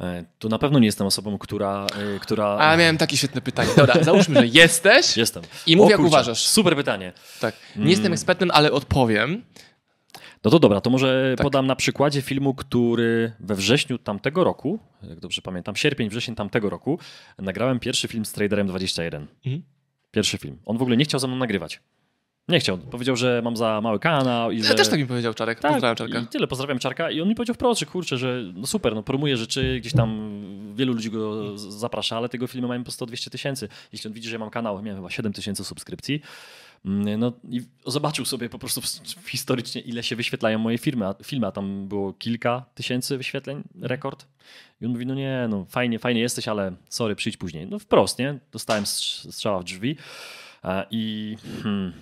E, 0.03 0.25
Tu 0.39 0.49
na 0.49 0.59
pewno 0.59 0.79
nie 0.79 0.87
jestem 0.87 1.07
osobą, 1.07 1.39
która. 1.39 1.87
e, 2.17 2.19
która... 2.19 2.57
A 2.59 2.77
miałem 2.77 2.99
takie 2.99 3.17
świetne 3.17 3.41
pytanie. 3.41 3.71
Dobra, 3.77 4.03
załóżmy, 4.05 4.35
że 4.41 4.47
jesteś 4.47 5.17
Jestem. 5.17 5.43
i 5.67 5.77
mów 5.77 5.87
O 5.87 5.91
jak 5.91 5.97
kurczę, 5.97 6.09
uważasz. 6.09 6.47
Super 6.47 6.77
pytanie. 6.77 7.13
Tak. 7.41 7.55
Nie 7.77 7.77
Mm. 7.77 7.91
jestem 7.91 8.13
ekspertem, 8.13 8.51
ale 8.51 8.73
odpowiem. 8.73 9.43
No 10.45 10.51
to 10.51 10.59
dobra, 10.59 10.81
to 10.81 10.91
może 10.91 11.35
Tak. 11.37 11.45
podam 11.45 11.67
na 11.67 11.77
przykładzie 11.77 12.23
filmu, 12.23 12.55
który 12.55 13.33
we 13.41 13.55
wrześniu 13.55 13.99
tamtego 13.99 14.45
roku, 14.45 14.79
jak 15.03 15.21
dobrze 15.21 15.43
pamiętam, 15.43 15.77
sierpień, 15.77 16.09
wrzesień 16.09 16.35
tamtego 16.35 16.71
roku, 16.71 16.99
nagrałem 17.39 17.81
pierwszy 17.81 18.09
film 18.09 18.25
z 18.25 18.33
Traderem 18.33 18.67
21. 18.67 19.27
Mhm. 19.47 19.63
Pierwszy 20.11 20.39
film. 20.39 20.59
On 20.65 20.79
w 20.79 20.83
ogóle 20.83 20.97
nie 20.97 21.05
chciał 21.05 21.21
ze 21.21 21.29
mną 21.29 21.37
nagrywać. 21.37 21.81
Nie 22.53 22.61
chciał. 22.61 22.79
Powiedział, 22.79 23.17
że 23.17 23.41
mam 23.45 23.57
za 23.57 23.81
mały 23.81 23.99
kanał 23.99 24.51
i 24.51 24.63
że... 24.63 24.69
Ja 24.69 24.75
też 24.75 24.89
tak 24.89 24.99
mi 25.01 25.07
powiedział 25.07 25.35
Czarek. 25.35 25.61
Tak, 25.61 25.73
Pozdrawiam 25.73 25.97
Czarka. 25.97 26.19
I 26.19 26.27
tyle, 26.27 26.47
pozdrawiam 26.47 26.79
Czarka. 26.79 27.11
I 27.11 27.21
on 27.21 27.29
mi 27.29 27.35
powiedział 27.35 27.55
wprost, 27.55 27.81
że 27.81 27.87
kurczę, 27.87 28.19
że 28.19 28.43
no 28.55 28.67
super, 28.67 28.95
no 28.95 29.03
promuje 29.03 29.37
rzeczy, 29.37 29.79
gdzieś 29.81 29.93
tam 29.93 30.41
wielu 30.75 30.93
ludzi 30.93 31.11
go 31.11 31.59
zaprasza, 31.59 32.17
ale 32.17 32.29
tego 32.29 32.47
filmu 32.47 32.69
mają 32.69 32.85
po 32.85 32.91
100-200 32.91 33.31
tysięcy. 33.31 33.69
Jeśli 33.93 34.09
on 34.09 34.15
widzi, 34.15 34.29
że 34.29 34.35
ja 34.35 34.39
mam 34.39 34.51
kanał, 34.51 34.83
miałem 34.83 35.01
chyba 35.01 35.11
7 35.11 35.33
tysięcy 35.33 35.65
subskrypcji, 35.65 36.21
mm, 36.85 37.21
no 37.21 37.33
i 37.51 37.63
zobaczył 37.87 38.25
sobie 38.25 38.49
po 38.49 38.59
prostu 38.59 38.81
historycznie, 39.27 39.81
ile 39.81 40.03
się 40.03 40.17
wyświetlają 40.17 40.59
moje 40.59 40.79
filmy, 40.79 41.07
a, 41.07 41.15
filmy, 41.25 41.47
a 41.47 41.53
tam 41.53 41.89
było 41.89 42.13
kilka 42.13 42.65
tysięcy 42.75 43.17
wyświetleń, 43.17 43.63
rekord. 43.81 44.27
I 44.81 44.87
on 44.87 44.93
mówi, 44.93 45.07
no 45.07 45.15
nie, 45.15 45.47
no 45.51 45.67
fajnie, 45.69 45.99
fajnie 45.99 46.21
jesteś, 46.21 46.49
ale 46.49 46.73
sorry, 46.89 47.17
przyjdź 47.17 47.37
później. 47.37 47.67
No 47.67 47.79
wprost, 47.79 48.19
nie? 48.19 48.39
Dostałem 48.53 48.85
strz- 48.85 49.31
strzała 49.33 49.59
w 49.61 49.65
drzwi. 49.65 49.97
E, 50.65 50.87
I, 50.91 51.37
hmm, 51.63 51.93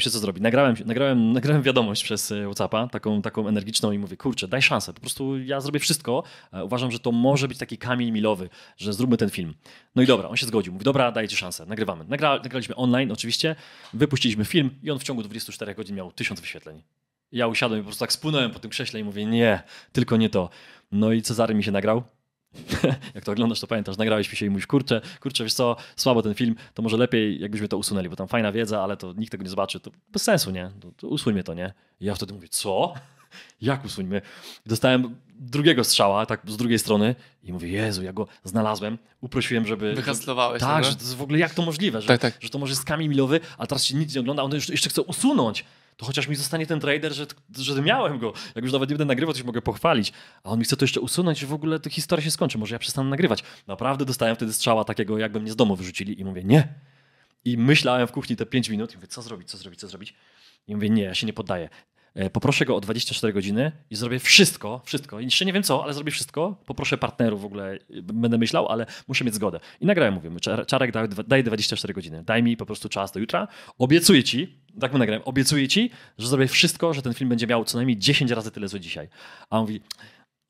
się, 0.00 0.10
co 0.10 0.18
zrobić. 0.18 0.42
Nagrałem, 0.42 0.76
nagrałem, 0.84 1.32
nagrałem 1.38 1.62
wiadomość 1.62 2.04
przez 2.04 2.32
e, 2.32 2.44
WhatsAppa, 2.44 2.88
taką, 2.88 3.22
taką 3.22 3.48
energiczną 3.48 3.92
i 3.92 3.98
mówię, 3.98 4.16
kurczę, 4.16 4.48
daj 4.48 4.62
szansę, 4.62 4.92
po 4.92 5.00
prostu 5.00 5.38
ja 5.38 5.60
zrobię 5.60 5.80
wszystko. 5.80 6.22
E, 6.52 6.64
uważam, 6.64 6.90
że 6.90 6.98
to 6.98 7.12
może 7.12 7.48
być 7.48 7.58
taki 7.58 7.78
kamień 7.78 8.10
milowy, 8.10 8.48
że 8.76 8.92
zróbmy 8.92 9.16
ten 9.16 9.30
film. 9.30 9.54
No 9.94 10.02
i 10.02 10.06
dobra, 10.06 10.28
on 10.28 10.36
się 10.36 10.46
zgodził. 10.46 10.72
Mówi, 10.72 10.84
dobra, 10.84 11.12
dajcie 11.12 11.36
szansę, 11.36 11.66
nagrywamy. 11.66 12.04
Nagra, 12.08 12.36
nagraliśmy 12.36 12.76
online 12.76 13.12
oczywiście, 13.12 13.56
wypuściliśmy 13.94 14.44
film 14.44 14.70
i 14.82 14.90
on 14.90 14.98
w 14.98 15.02
ciągu 15.02 15.22
24 15.22 15.74
godzin 15.74 15.96
miał 15.96 16.12
tysiąc 16.12 16.40
wyświetleń. 16.40 16.82
Ja 17.32 17.46
usiadłem 17.46 17.80
i 17.80 17.82
po 17.82 17.86
prostu 17.86 18.00
tak 18.00 18.12
spłynąłem 18.12 18.50
po 18.50 18.58
tym 18.58 18.70
krześle 18.70 19.00
i 19.00 19.04
mówię, 19.04 19.26
nie, 19.26 19.62
tylko 19.92 20.16
nie 20.16 20.30
to. 20.30 20.50
No 20.92 21.12
i 21.12 21.22
Cezary 21.22 21.54
mi 21.54 21.64
się 21.64 21.72
nagrał, 21.72 22.02
jak 23.14 23.24
to 23.24 23.32
oglądasz, 23.32 23.60
to 23.60 23.66
pamiętasz, 23.66 23.96
nagrałeś 23.96 24.30
mi 24.30 24.36
się 24.36 24.46
i 24.46 24.50
mówisz, 24.50 24.66
kurczę, 24.66 25.00
kurczę, 25.20 25.44
wiesz 25.44 25.54
co, 25.54 25.76
słabo 25.96 26.22
ten 26.22 26.34
film, 26.34 26.54
to 26.74 26.82
może 26.82 26.96
lepiej 26.96 27.40
jakbyśmy 27.40 27.68
to 27.68 27.78
usunęli, 27.78 28.08
bo 28.08 28.16
tam 28.16 28.28
fajna 28.28 28.52
wiedza, 28.52 28.82
ale 28.82 28.96
to 28.96 29.12
nikt 29.12 29.32
tego 29.32 29.44
nie 29.44 29.50
zobaczy, 29.50 29.80
to 29.80 29.90
bez 30.12 30.22
sensu, 30.22 30.50
nie? 30.50 30.70
To, 30.80 30.92
to 30.96 31.08
usuńmy 31.08 31.44
to, 31.44 31.54
nie? 31.54 31.72
I 32.00 32.04
ja 32.04 32.14
wtedy 32.14 32.34
mówię, 32.34 32.48
co? 32.48 32.94
Jak 33.60 33.84
usuńmy? 33.84 34.22
Dostałem 34.66 35.16
drugiego 35.38 35.84
strzała, 35.84 36.26
tak 36.26 36.40
z 36.46 36.56
drugiej 36.56 36.78
strony 36.78 37.14
i 37.42 37.52
mówię, 37.52 37.68
Jezu, 37.68 38.02
ja 38.02 38.12
go 38.12 38.26
znalazłem, 38.44 38.98
uprosiłem, 39.20 39.66
żeby... 39.66 39.94
Wyhaslowałeś. 39.94 40.60
Tak, 40.60 40.84
no? 40.84 40.90
że 40.90 40.96
to 40.96 41.02
jest 41.02 41.16
w 41.16 41.22
ogóle 41.22 41.38
jak 41.38 41.54
to 41.54 41.62
możliwe, 41.62 42.00
że, 42.00 42.08
Tak, 42.08 42.20
tak. 42.20 42.34
że 42.40 42.50
to 42.50 42.58
może 42.58 42.72
jest 42.72 42.84
kamień 42.84 43.08
milowy, 43.08 43.40
a 43.58 43.66
teraz 43.66 43.84
się 43.84 43.96
nic 43.96 44.14
nie 44.14 44.20
ogląda, 44.20 44.42
on 44.42 44.54
jeszcze, 44.54 44.72
jeszcze 44.72 44.90
chce 44.90 45.02
usunąć. 45.02 45.64
To 45.96 46.06
chociaż 46.06 46.28
mi 46.28 46.36
zostanie 46.36 46.66
ten 46.66 46.80
trader, 46.80 47.12
że, 47.12 47.26
że 47.58 47.82
miałem 47.82 48.18
go. 48.18 48.32
Jak 48.54 48.64
już 48.64 48.72
nawet 48.72 48.90
nie 48.90 48.96
będę 48.96 49.04
nagrywał, 49.04 49.34
się 49.34 49.44
mogę 49.44 49.62
pochwalić. 49.62 50.12
A 50.44 50.50
on 50.50 50.58
mi 50.58 50.64
chce 50.64 50.76
to 50.76 50.84
jeszcze 50.84 51.00
usunąć, 51.00 51.38
że 51.38 51.46
w 51.46 51.52
ogóle 51.52 51.80
ta 51.80 51.90
historia 51.90 52.24
się 52.24 52.30
skończy. 52.30 52.58
Może 52.58 52.74
ja 52.74 52.78
przestanę 52.78 53.10
nagrywać. 53.10 53.44
Naprawdę 53.66 54.04
dostałem 54.04 54.36
wtedy 54.36 54.52
strzała 54.52 54.84
takiego, 54.84 55.18
jakby 55.18 55.40
mnie 55.40 55.52
z 55.52 55.56
domu 55.56 55.76
wyrzucili 55.76 56.20
i 56.20 56.24
mówię, 56.24 56.44
nie. 56.44 56.74
I 57.44 57.58
myślałem 57.58 58.06
w 58.06 58.12
kuchni 58.12 58.36
te 58.36 58.46
5 58.46 58.68
minut 58.68 58.92
i 58.92 58.96
mówię, 58.96 59.08
co 59.08 59.22
zrobić, 59.22 59.50
co 59.50 59.58
zrobić, 59.58 59.80
co 59.80 59.88
zrobić. 59.88 60.14
I 60.66 60.74
mówię, 60.74 60.90
nie, 60.90 61.02
ja 61.02 61.14
się 61.14 61.26
nie 61.26 61.32
poddaję. 61.32 61.68
E, 62.14 62.30
Poproszę 62.30 62.64
go 62.64 62.76
o 62.76 62.80
24 62.80 63.32
godziny 63.32 63.72
i 63.90 63.96
zrobię 63.96 64.18
wszystko, 64.18 64.80
wszystko. 64.84 65.20
Jeszcze 65.20 65.44
nie 65.44 65.52
wiem 65.52 65.62
co, 65.62 65.84
ale 65.84 65.94
zrobię 65.94 66.10
wszystko. 66.12 66.56
Poproszę 66.66 66.98
partnerów 66.98 67.42
w 67.42 67.44
ogóle, 67.44 67.74
y, 67.74 68.02
będę 68.02 68.38
myślał, 68.38 68.68
ale 68.68 68.86
muszę 69.08 69.24
mieć 69.24 69.34
zgodę. 69.34 69.60
I 69.80 69.86
nagrałem, 69.86 70.14
mówię, 70.14 70.30
Czar- 70.40 70.66
Czarek, 70.66 70.92
daj, 70.92 71.08
daj 71.26 71.44
24 71.44 71.94
godziny. 71.94 72.22
Daj 72.24 72.42
mi 72.42 72.56
po 72.56 72.66
prostu 72.66 72.88
czas 72.88 73.12
do 73.12 73.20
jutra. 73.20 73.48
Obiecuję 73.78 74.24
ci, 74.24 74.58
tak 74.80 74.92
mu 74.92 74.98
nagrałem, 74.98 75.22
obiecuję 75.24 75.68
ci, 75.68 75.90
że 76.18 76.28
zrobię 76.28 76.48
wszystko, 76.48 76.94
że 76.94 77.02
ten 77.02 77.14
film 77.14 77.30
będzie 77.30 77.46
miał 77.46 77.64
co 77.64 77.78
najmniej 77.78 77.96
10 77.98 78.30
razy 78.30 78.50
tyle 78.50 78.68
co 78.68 78.78
dzisiaj. 78.78 79.08
A 79.50 79.56
on 79.58 79.62
mówi, 79.62 79.80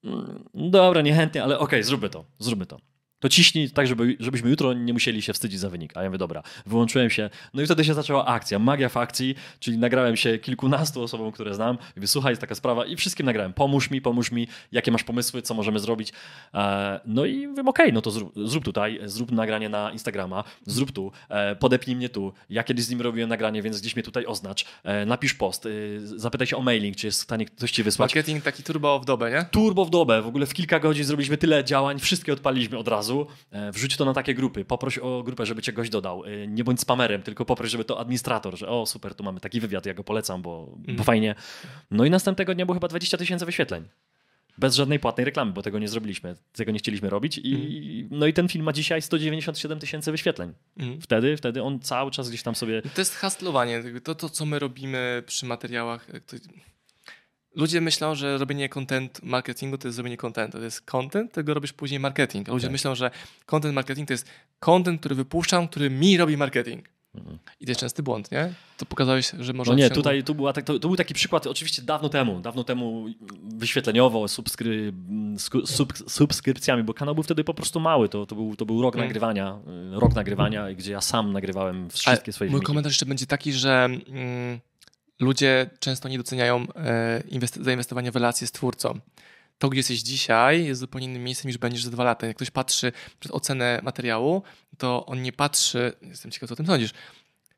"Mm, 0.05 0.45
dobra, 0.55 1.03
niechętnie, 1.03 1.43
ale 1.45 1.59
okej, 1.59 1.83
zróbmy 1.85 2.11
to, 2.11 2.25
zróbmy 2.39 2.67
to. 2.67 2.79
To 3.21 3.29
ciśnij 3.29 3.71
tak, 3.71 3.87
żeby, 3.87 4.17
żebyśmy 4.21 4.51
jutro 4.51 4.73
nie 4.73 4.93
musieli 4.93 5.23
się 5.23 5.33
wstydzić 5.33 5.61
za 5.61 5.71
wynik. 5.71 5.97
A 5.97 6.03
ja 6.03 6.09
mówię, 6.09 6.19
dobra, 6.19 6.43
wyłączyłem 6.67 7.11
się. 7.11 7.31
No 7.55 7.63
i 7.63 7.65
wtedy 7.67 7.85
się 7.85 7.95
zaczęła 7.95 8.27
akcja, 8.27 8.59
magia 8.59 8.89
w 8.89 8.97
akcji, 8.97 9.35
czyli 9.61 9.79
nagrałem 9.79 10.17
się 10.17 10.39
kilkunastu 10.39 11.03
osobom, 11.03 11.33
które 11.33 11.55
znam. 11.55 11.79
Mówię, 11.97 12.07
słuchaj, 12.07 12.33
jest 12.33 12.41
taka 12.41 12.55
sprawa 12.55 12.87
i 12.87 12.97
wszystkim 12.97 13.27
nagrałem. 13.27 13.53
Pomóż 13.53 13.91
mi, 13.91 14.01
pomóż 14.01 14.33
mi, 14.33 14.49
jakie 14.73 14.91
masz 14.93 15.05
pomysły, 15.05 15.43
co 15.43 15.55
możemy 15.55 15.81
zrobić. 15.81 16.13
E, 16.55 17.01
No 17.05 17.25
i 17.25 17.47
mówię, 17.47 17.63
okej, 17.67 17.93
no 17.93 18.01
to 18.03 18.11
zrób, 18.11 18.33
zrób 18.45 18.65
tutaj, 18.65 19.01
zrób 19.05 19.33
nagranie 19.33 19.69
na 19.69 19.91
Instagrama, 19.93 20.45
zrób 20.67 20.93
tu, 20.93 21.13
e, 21.29 21.57
podepnij 21.57 21.97
mnie 21.97 22.09
tu. 22.09 22.33
Ja 22.51 22.65
kiedyś 22.65 22.85
z 22.85 22.91
nim 22.91 23.01
robiłem 23.01 23.29
nagranie, 23.29 23.63
więc 23.63 23.81
gdzieś 23.81 23.97
mnie 23.97 24.03
tutaj 24.03 24.27
oznacz. 24.27 24.65
E, 24.85 25.07
Napisz 25.07 25.35
post, 25.35 25.69
zapytaj 26.05 26.47
się 26.47 26.57
o 26.57 26.63
mailing, 26.63 26.97
czy 26.97 27.07
jest 27.07 27.21
w 27.21 27.23
stanie 27.23 27.47
ktoś 27.47 27.71
ci 27.71 27.83
wysłać. 27.83 28.15
Marketing 28.15 28.45
taki 28.45 28.63
turbo 28.63 29.01
w 29.01 29.05
dobę, 29.05 29.31
nie? 29.31 29.45
Turbo 29.51 29.85
w 29.85 29.91
dobę, 29.91 30.23
w 30.23 30.27
ogóle 30.27 30.47
w 30.47 30.55
kilka 30.55 30.81
godzin 30.81 31.05
zrobiliśmy 31.05 31.37
tyle 31.37 31.65
działań, 31.65 31.99
wszystkie 31.99 32.33
odpaliśmy 32.33 32.79
od 32.79 32.89
razu. 32.89 33.10
E, 33.51 33.73
Wrzuć 33.73 33.97
to 33.97 34.05
na 34.05 34.15
takie 34.15 34.35
grupy, 34.35 34.65
poproś 34.65 34.99
o 34.99 35.23
grupę, 35.23 35.47
żeby 35.47 35.63
cię 35.63 35.73
gość 35.73 35.91
dodał. 35.91 36.25
E, 36.25 36.47
Nie 36.47 36.65
bądź 36.65 36.81
spamerem, 36.81 37.23
tylko 37.23 37.45
poproś, 37.45 37.71
żeby 37.71 37.85
to 37.85 38.01
administrator, 38.01 38.59
że 38.59 38.69
o 38.69 38.87
super, 38.87 39.15
tu 39.15 39.25
mamy 39.25 39.41
taki 39.41 39.61
wywiad, 39.61 39.87
ja 39.87 39.95
go 39.95 40.05
polecam, 40.05 40.43
bo, 40.43 40.77
bo 40.97 41.05
fajnie. 41.05 41.35
No 41.91 42.05
i 42.05 42.11
następnego 42.11 42.55
dnia 42.55 42.67
było 42.67 42.75
chyba 42.75 42.89
20 42.89 43.19
tysięcy 43.19 43.47
wyświetleń. 43.47 43.85
Bez 44.59 44.75
żadnej 44.75 44.99
płatnej 44.99 45.25
reklamy, 45.25 45.53
bo 45.53 45.63
tego 45.63 45.79
nie 45.79 45.89
zrobiliśmy, 45.89 46.35
tego 46.53 46.73
nie 46.73 46.79
chcieliśmy 46.79 47.11
robić. 47.11 47.39
I, 47.45 48.09
No 48.11 48.27
i 48.27 48.33
ten 48.33 48.49
film 48.49 48.65
ma 48.65 48.73
dzisiaj 48.73 49.03
197 49.03 49.79
tysięcy 49.79 50.13
wyświetleń. 50.13 50.53
Mhm. 50.77 51.01
Wtedy, 51.01 51.37
wtedy 51.37 51.63
on 51.63 51.81
cały 51.81 52.11
czas 52.11 52.29
gdzieś 52.29 52.43
tam 52.43 52.55
sobie. 52.55 52.83
To 52.83 53.01
jest 53.01 53.17
hustlowanie. 53.17 53.83
To, 54.05 54.15
to, 54.15 54.29
co 54.29 54.47
my 54.47 54.59
robimy 54.59 55.23
przy 55.27 55.47
materiałach. 55.47 56.07
To... 56.27 56.37
Ludzie 57.55 57.81
myślą, 57.81 58.15
że 58.15 58.39
robienie 58.39 58.69
content 58.69 59.21
marketingu 59.23 59.79
to 59.79 59.89
jest 59.89 59.97
zrobienie 59.97 60.17
contentu. 60.17 60.59
To 60.59 60.65
jest 60.65 60.81
content, 60.81 61.33
tego 61.33 61.55
robisz 61.55 61.73
później 61.73 62.01
marketing. 62.01 62.49
A 62.49 62.53
ludzie 62.53 62.67
Tak. 62.67 62.73
myślą, 62.73 62.95
że 62.95 63.11
content 63.47 63.75
marketing 63.75 64.09
to 64.09 64.15
jest 64.15 64.27
content, 64.61 65.01
który 65.01 65.15
wypuszczam, 65.15 65.69
który 65.69 65.91
mi 65.91 66.17
robi 66.17 66.37
marketing. 66.37 66.89
Mhm. 67.15 67.39
I 67.61 67.65
to 67.67 67.71
jest 67.71 67.81
częsty 67.81 68.03
błąd, 68.03 68.33
nie? 68.33 68.53
To 68.77 68.87
pokazałeś, 68.87 69.33
że 69.41 69.53
może. 69.53 69.71
No 69.71 69.77
nie, 69.79 69.91
tutaj 69.91 70.25
tu 70.25 70.35
była, 70.35 70.53
tak- 70.53 70.65
to, 70.65 70.79
to 70.79 70.89
był 70.89 70.97
taki 70.97 71.15
przykład 71.15 71.47
oczywiście 71.47 71.83
dawno 71.83 72.09
temu, 72.09 72.41
dawno 72.41 72.65
temu 72.65 73.07
wyświetleniowo, 73.43 74.29
subskry, 74.29 74.93
sku- 75.37 75.67
sub, 75.67 75.93
subskrypcjami, 76.09 76.83
bo 76.83 76.95
kanał 76.95 77.15
był 77.15 77.25
wtedy 77.25 77.45
po 77.45 77.55
prostu 77.55 77.81
mały, 77.81 78.09
to, 78.09 78.27
to, 78.27 78.35
był, 78.35 78.57
to 78.57 78.67
był 78.67 78.83
rok 78.83 78.95
Mm. 78.95 79.07
nagrywania, 79.07 79.59
y, 79.97 80.01
rok 80.01 80.15
nagrywania, 80.15 80.73
gdzie 80.75 80.93
ja 80.93 81.01
sam 81.01 81.33
nagrywałem 81.33 81.91
wszystkie 81.91 82.11
Ale 82.11 82.33
swoje 82.33 82.51
Mój 82.51 82.55
filmiki. 82.55 82.67
komentarz 82.67 82.93
jeszcze 82.93 83.07
będzie 83.07 83.27
taki, 83.27 83.53
że 83.53 83.85
mm, 83.85 84.61
ludzie 85.21 85.71
często 85.79 86.09
nie 86.09 86.19
doceniają 86.19 86.67
e, 86.77 87.23
inwest- 87.29 87.63
zainwestowania 87.63 88.13
w 88.13 88.15
relacje 88.15 88.47
z 88.47 88.53
twórcą. 88.53 89.01
To, 89.59 89.69
gdzie 89.69 89.79
jesteś 89.79 90.01
dzisiaj, 90.03 90.65
jest 90.65 90.81
zupełnie 90.81 91.07
innym 91.07 91.25
miejscem 91.25 91.49
niż 91.49 91.59
będziesz 91.59 91.85
za 91.85 91.91
dwa 91.91 92.05
lata. 92.05 92.27
Jak 92.27 92.37
ktoś 92.37 92.51
patrzy 92.51 92.93
przez 93.21 93.33
ocenę 93.33 93.81
materiału, 93.83 94.43
to 94.79 95.07
on 95.07 95.23
nie 95.23 95.33
patrzy, 95.33 95.93
jestem 96.03 96.31
ciekaw, 96.31 96.49
co 96.49 96.53
o 96.53 96.57
tym 96.57 96.67
sądzisz, 96.67 96.91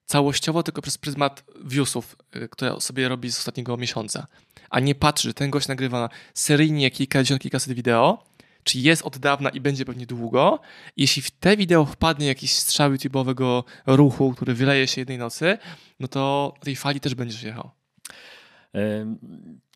całościowo, 0.07 0.63
tylko 0.63 0.83
przez 0.83 0.99
pryzmat 0.99 1.45
viewsów, 1.65 2.17
y, 2.37 2.49
które 2.49 2.81
sobie 2.81 3.09
robi 3.09 3.33
z 3.33 3.39
ostatniego 3.39 3.77
miesiąca. 3.77 4.27
A 4.71 4.81
nie 4.81 4.95
patrzy, 4.95 5.29
że 5.29 5.35
ten 5.35 5.51
gość 5.51 5.69
nagrywa 5.69 6.09
seryjnie 6.35 6.91
kilkadziesiąt, 6.91 7.43
kilkaset 7.43 7.73
wideo, 7.73 8.25
czy 8.65 8.79
jest 8.79 9.03
od 9.03 9.19
dawna 9.19 9.51
i 9.51 9.61
będzie 9.61 9.85
pewnie 9.85 10.07
długo. 10.07 10.61
Jeśli 10.97 11.23
w 11.23 11.31
te 11.31 11.57
wideo 11.57 11.85
wpadnie 11.85 12.27
jakiś 12.27 12.53
strzał 12.55 12.93
YouTube'owego 12.93 13.63
ruchu, 13.87 14.33
który 14.33 14.55
wyleje 14.55 14.87
się 14.87 15.01
jednej 15.01 15.19
nocy, 15.19 15.59
no 16.01 16.09
to 16.09 16.55
tej 16.61 16.77
fali 16.77 17.01
też 17.01 17.15
będziesz 17.15 17.43
jechał. 17.43 17.71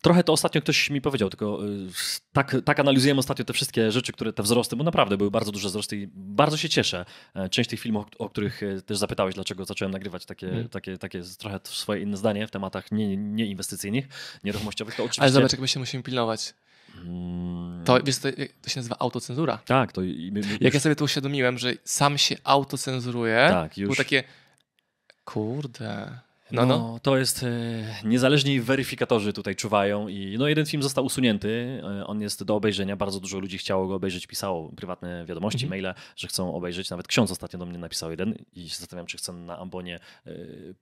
Trochę 0.01 0.23
to 0.23 0.33
ostatnio 0.33 0.61
ktoś 0.61 0.89
mi 0.89 1.01
powiedział, 1.01 1.29
tylko 1.29 1.65
y, 1.67 1.87
tak, 2.33 2.55
tak 2.65 2.79
analizujemy 2.79 3.19
ostatnio 3.19 3.45
te 3.45 3.53
wszystkie 3.53 3.91
rzeczy, 3.91 4.13
które 4.13 4.33
te 4.33 4.43
wzrosty, 4.43 4.75
bo 4.75 4.83
naprawdę 4.83 5.17
były 5.17 5.31
bardzo 5.31 5.51
duże 5.51 5.67
wzrosty 5.67 5.97
i 5.97 6.07
bardzo 6.13 6.57
się 6.57 6.69
cieszę. 6.69 7.05
E, 7.35 7.49
Część 7.49 7.69
tych 7.69 7.79
filmów, 7.79 8.05
o 8.19 8.29
których 8.29 8.63
e, 8.63 8.81
też 8.81 8.97
zapytałeś, 8.97 9.35
dlaczego 9.35 9.65
zacząłem 9.65 9.91
nagrywać 9.91 10.25
takie, 10.25 10.47
Mm. 10.49 10.69
takie, 10.69 10.97
takie 10.97 11.21
trochę 11.37 11.59
swoje 11.63 12.01
inne 12.01 12.17
zdanie 12.17 12.47
w 12.47 12.51
tematach 12.51 12.91
nie, 12.91 13.17
nieinwestycyjnych, 13.17 14.07
nieruchomościowych, 14.43 14.95
to 14.95 15.03
oczywiście... 15.03 15.21
Ale 15.21 15.31
zobacz, 15.31 15.51
jak 15.51 15.61
my 15.61 15.67
się 15.67 15.79
musimy 15.79 16.03
pilnować. 16.03 16.53
To, 17.85 17.99
wiesz, 18.03 18.17
to, 18.17 18.29
to 18.61 18.69
się 18.69 18.79
nazywa 18.79 18.95
autocenzura. 18.99 19.59
Tak, 19.65 19.91
to 19.91 20.03
i 20.03 20.29
my, 20.33 20.39
my, 20.41 20.57
Jak 20.61 20.73
ja 20.73 20.79
sobie 20.79 20.95
to 20.95 21.05
uświadomiłem, 21.05 21.57
że 21.57 21.73
sam 21.83 22.17
się 22.17 22.35
autocenzuruję, 22.43 23.47
Tak, 23.49 23.77
już. 23.77 23.85
było 23.87 23.95
takie 23.95 24.23
kurde. 25.25 26.19
No, 26.51 26.65
No, 26.65 26.77
no. 26.77 26.99
to 26.99 27.17
jest 27.17 27.43
e, 27.43 27.47
niezależni 28.03 28.61
weryfikatorzy 28.61 29.33
tutaj 29.33 29.55
czuwają 29.55 30.07
i 30.07 30.35
no 30.39 30.47
jeden 30.47 30.65
film 30.65 30.83
został 30.83 31.05
usunięty, 31.05 31.81
e, 32.01 32.07
on 32.07 32.21
jest 32.21 32.43
do 32.43 32.55
obejrzenia, 32.55 32.95
bardzo 32.95 33.19
dużo 33.19 33.39
ludzi 33.39 33.57
chciało 33.57 33.87
go 33.87 33.95
obejrzeć, 33.95 34.27
pisało 34.27 34.69
prywatne 34.69 35.25
wiadomości, 35.25 35.65
Mhm. 35.65 35.69
maile, 35.83 35.93
że 36.15 36.27
chcą 36.27 36.53
obejrzeć, 36.55 36.89
nawet 36.89 37.07
ksiądz 37.07 37.31
ostatnio 37.31 37.59
do 37.59 37.65
mnie 37.65 37.77
napisał 37.77 38.11
jeden 38.11 38.35
i 38.55 38.69
się 38.69 38.75
zastanawiam, 38.75 39.07
czy 39.07 39.17
chcę 39.17 39.33
na 39.33 39.57
Ambonie 39.59 39.99
e, 40.27 40.31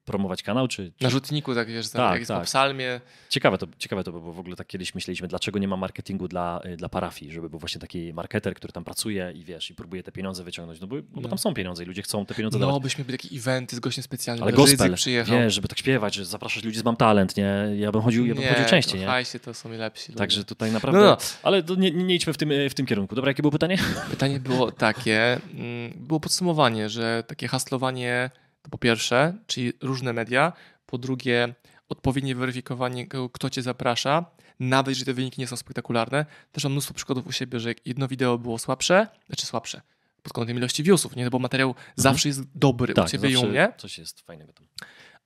promować 0.06 0.44
kanał, 0.44 0.68
czy... 0.68 0.92
czy... 0.98 1.04
Na 1.04 1.10
rzutniku, 1.10 1.56
tak 1.56 1.68
wiesz, 1.68 1.90
Tak, 1.90 2.12
jak 2.12 2.20
jest 2.20 2.32
po 2.32 2.38
tak. 2.38 2.46
psalmie. 2.46 3.02
Ciekawe 3.30 3.58
to, 3.58 3.68
ciekawe 3.78 4.04
to, 4.04 4.12
było, 4.12 4.24
bo 4.24 4.34
w 4.34 4.40
ogóle 4.40 4.56
tak 4.56 4.68
kiedyś 4.68 4.96
myśleliśmy, 4.96 5.28
dlaczego 5.28 5.60
nie 5.60 5.68
ma 5.68 5.78
marketingu 5.78 6.28
dla, 6.28 6.62
dla 6.78 6.90
parafii, 6.90 7.32
żeby 7.32 7.50
był 7.50 7.60
właśnie 7.60 7.82
taki 7.82 8.14
marketer, 8.14 8.54
który 8.56 8.74
tam 8.74 8.84
pracuje 8.84 9.32
i 9.36 9.44
wiesz, 9.44 9.70
i 9.72 9.76
próbuje 9.76 10.04
te 10.04 10.12
pieniądze 10.12 10.44
wyciągnąć, 10.44 10.80
no 10.82 10.88
bo, 10.88 10.96
no 10.96 11.22
bo 11.22 11.30
tam 11.30 11.38
są 11.38 11.54
pieniądze 11.54 11.84
i 11.84 11.86
ludzie 11.86 12.02
chcą 12.02 12.26
te 12.26 12.34
pieniądze 12.36 12.60
No, 12.60 12.68
dawać. 12.68 12.84
byśmy 12.84 13.06
byli 13.06 13.18
takie 13.18 13.36
eventy 13.36 13.76
z 13.76 13.80
gościem 13.80 14.04
specjalnym. 14.04 14.44
Ale 14.44 14.54
gospel, 14.54 14.94
przyjechał. 14.96 15.38
wiesz, 15.40 15.55
żeby 15.56 15.68
tak 15.68 15.80
śpiewać, 15.80 16.16
że 16.16 16.26
zapraszać 16.26 16.64
ludzi 16.64 16.80
z 16.80 16.84
Mam 16.84 16.96
Talent, 16.96 17.38
nie? 17.38 17.56
Ja 17.76 17.92
bym 17.92 18.02
chodził, 18.02 18.26
ja 18.26 18.36
bym 18.36 18.44
chodził 18.44 18.66
częściej, 18.66 19.00
nie? 19.00 19.08
Hajsie 19.08 19.40
to 19.40 19.54
są 19.54 19.70
lepsi 19.70 20.12
ludzie. 20.12 20.18
Także 20.18 20.44
tutaj 20.44 20.72
naprawdę. 20.72 21.00
No, 21.00 21.06
no. 21.06 21.18
Ale 21.44 21.64
nie, 21.78 21.92
nie 21.92 22.16
idźmy 22.16 22.34
w 22.34 22.38
tym, 22.38 22.50
w 22.70 22.74
tym 22.74 22.86
kierunku. 22.86 23.16
Dobra, 23.16 23.30
jakie 23.30 23.42
było 23.42 23.52
pytanie? 23.52 23.78
Pytanie 24.10 24.40
było 24.40 24.72
takie, 24.72 25.40
mm, 25.54 25.94
było 25.96 26.20
podsumowanie, 26.20 26.90
że 26.90 27.24
takie 27.28 27.48
haslowanie 27.48 28.30
to 28.62 28.70
po 28.70 28.78
pierwsze, 28.78 29.34
czyli 29.48 29.74
różne 29.82 30.14
media, 30.14 30.54
po 30.86 30.98
drugie 30.98 31.54
odpowiednie 31.90 32.36
weryfikowanie, 32.36 33.08
kto 33.34 33.50
cię 33.50 33.62
zaprasza, 33.62 34.26
nawet 34.60 34.88
jeżeli 34.88 35.06
te 35.06 35.14
wyniki 35.14 35.42
nie 35.42 35.48
są 35.48 35.56
spektakularne. 35.56 36.26
Też 36.52 36.64
mam 36.64 36.74
mnóstwo 36.74 36.94
przykładów 36.94 37.28
u 37.28 37.32
siebie, 37.32 37.60
że 37.60 37.74
jedno 37.86 38.08
wideo 38.08 38.38
było 38.38 38.60
słabsze, 38.60 39.08
znaczy 39.28 39.46
słabsze, 39.46 39.82
pod 40.24 40.34
kątem 40.34 40.58
ilości 40.58 40.84
viewsów, 40.84 41.16
nie? 41.16 41.30
bo 41.30 41.40
materiał 41.40 41.76
zawsze 41.96 42.30
jest 42.30 42.42
dobry 42.58 42.94
u 43.04 43.08
ciebie 43.08 43.30
i 43.30 43.36
u 43.36 43.40
Mhm. 43.40 43.56
Tak, 43.56 43.70
mnie, 43.70 43.80
Coś 43.80 43.98
jest 43.98 44.22
fajnego 44.22 44.54
tam. 44.54 44.68